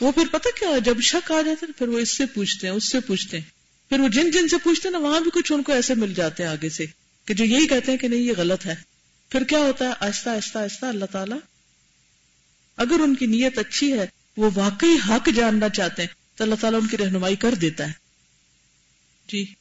وہ 0.01 0.11
پھر 0.11 0.23
پتہ 0.31 0.59
کیا 0.59 0.77
جب 0.77 1.01
شک 1.01 1.31
آ 1.31 1.41
جاتا 1.41 1.65
ہے، 1.67 1.71
پھر 1.71 1.87
وہ 1.87 1.99
اس 1.99 2.17
سے 2.17 2.25
پوچھتے 2.25 2.67
ہیں، 2.67 2.73
اس 2.73 2.91
سے 2.91 2.99
پوچھتے 2.99 3.39
ہیں۔ 3.39 3.45
پھر 3.89 3.99
وہ 3.99 4.07
جن 4.07 4.31
جن 4.31 4.47
سے 4.47 4.55
پوچھتے 4.63 4.87
ہیں 4.87 4.93
نا، 4.93 4.97
وہاں 4.97 5.19
بھی 5.19 5.31
کچھ 5.33 5.51
ان 5.51 5.63
کو 5.63 5.71
ایسے 5.73 5.93
مل 5.93 6.13
جاتے 6.13 6.43
ہیں 6.43 6.49
آگے 6.49 6.69
سے 6.69 6.85
کہ 7.25 7.33
جو 7.33 7.45
یہی 7.45 7.67
کہتے 7.67 7.91
ہیں 7.91 7.99
کہ 7.99 8.07
نہیں، 8.07 8.19
یہ 8.19 8.33
غلط 8.37 8.65
ہے۔ 8.65 8.75
پھر 9.29 9.43
کیا 9.43 9.59
ہوتا 9.59 9.85
ہے؟ 9.85 9.93
آہستہ 9.99 10.29
آہستہ 10.29 10.57
آہستہ 10.57 10.85
اللہ 10.85 11.05
تعالیٰ 11.05 11.37
اگر 12.77 12.99
ان 12.99 13.15
کی 13.15 13.25
نیت 13.25 13.57
اچھی 13.57 13.99
ہے، 13.99 14.05
وہ 14.37 14.49
واقعی 14.55 14.95
حق 15.09 15.29
جاننا 15.35 15.69
چاہتے 15.69 16.01
ہیں، 16.01 16.37
تو 16.37 16.43
اللہ 16.43 16.55
تعالیٰ 16.61 16.81
ان 16.81 16.87
کی 16.87 16.97
رہنمائی 16.97 17.35
کر 17.35 17.55
دیتا 17.55 17.87
ہے۔ 17.87 17.93
جی۔ 19.27 19.58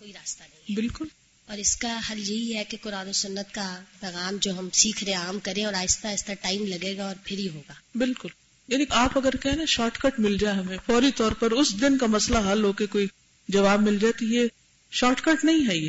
کوئی 0.00 0.12
راستہ 0.12 0.42
نہیں 0.42 0.76
بالکل۔ 0.76 1.06
اور 1.46 1.58
اس 1.58 1.76
کا 1.76 2.00
حل 2.10 2.18
یہی 2.18 2.56
ہے 2.56 2.64
کہ 2.64 2.76
قرآن 2.82 3.08
و 3.08 3.12
سنت 3.12 3.54
کا 3.54 3.80
پیغام 4.00 4.36
جو 4.36 4.58
ہم 4.58 4.68
سیکھ 4.72 5.04
رہے 5.04 5.12
عام 5.12 5.38
کریں 5.38 5.64
اور 5.64 5.74
آہستہ 5.74 6.06
آہستہ 6.06 6.32
ٹائم 6.40 6.66
لگے 6.66 6.96
گا 6.96 7.04
اور 7.04 7.16
پھر 7.24 7.38
ہی 7.38 7.48
ہوگا۔ 7.48 7.72
بالکل۔ 7.94 8.28
یعنی 8.68 8.84
آپ 8.90 9.18
اگر 9.18 9.36
کہیں 9.36 9.56
نا 9.56 9.64
شارٹ 9.64 9.98
کٹ 9.98 10.20
مل 10.20 10.38
جائے 10.38 10.56
ہمیں 10.56 10.76
فوری 10.86 11.10
طور 11.16 11.32
پر 11.32 11.50
اس 11.50 11.80
دن 11.80 11.98
کا 11.98 12.06
مسئلہ 12.06 12.38
حل 12.52 12.64
ہو 12.64 12.72
کے 12.72 12.86
کوئی 12.86 13.06
جواب 13.48 13.82
مل 13.82 13.98
جائے 13.98 14.12
تو 14.12 14.24
یہ 14.24 14.46
شارٹ 14.90 15.20
کٹ 15.20 15.44
نہیں 15.44 15.68
ہے 15.68 15.76
یہ۔ 15.76 15.88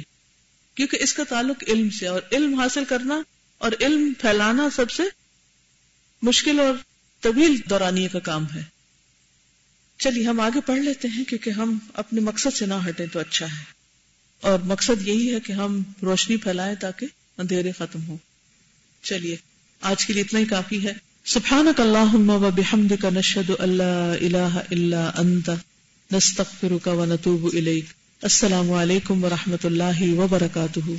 کیونکہ 0.75 0.97
اس 1.01 1.13
کا 1.13 1.23
تعلق 1.29 1.63
علم 1.67 1.89
سے 1.89 2.07
اور 2.07 2.21
علم 2.31 2.59
حاصل 2.59 2.85
کرنا 2.85 3.21
اور 3.57 3.71
علم 3.81 4.13
پھیلانا 4.21 4.69
سب 4.75 4.91
سے 4.91 5.03
مشکل 6.21 6.59
اور 6.59 6.73
طویل 7.21 7.61
دورانیے 7.69 8.07
کا 8.07 8.19
کام 8.19 8.45
ہے۔ 8.55 8.63
چلیے 9.97 10.23
ہم 10.23 10.39
آگے 10.39 10.61
پڑھ 10.65 10.79
لیتے 10.79 11.07
ہیں 11.07 11.23
کیونکہ 11.25 11.49
ہم 11.49 11.77
اپنے 11.93 12.21
مقصد 12.21 12.57
سے 12.57 12.65
نہ 12.65 12.73
ہٹیں 12.89 13.05
تو 13.05 13.19
اچھا 13.19 13.45
ہے۔ 13.45 13.80
اور 14.41 14.59
مقصد 14.59 15.07
یہی 15.07 15.33
ہے 15.33 15.39
کہ 15.39 15.53
ہم 15.53 15.83
روشنی 16.03 16.37
پھیلائیں 16.37 16.75
تاکہ 16.75 17.07
اندھیرے 17.37 17.71
ختم 17.71 18.07
ہو 18.07 18.17
چلیے، 19.03 19.35
آج 19.81 20.05
کے 20.05 20.13
لیے 20.13 20.23
اتنا 20.23 20.39
ہی 20.39 20.45
کافی 20.45 20.83
ہے۔ 20.87 20.93
سبحانک 21.25 21.81
اللہم 21.81 22.29
و 22.29 22.49
بحمدک 22.55 23.05
نشہد 23.05 23.51
ان 23.59 23.69
لا 23.69 24.13
الہ 24.13 24.59
الا 24.71 25.11
انت، 25.17 25.49
نستغفرک 26.11 26.87
و 26.87 27.05
نتوب 27.05 27.49
الیک۔ 27.53 27.85
السلام 28.21 28.71
علیکم 28.71 29.23
ورحمۃ 29.23 29.63
اللہ 29.63 30.01
وبرکاتہ۔ 30.17 30.89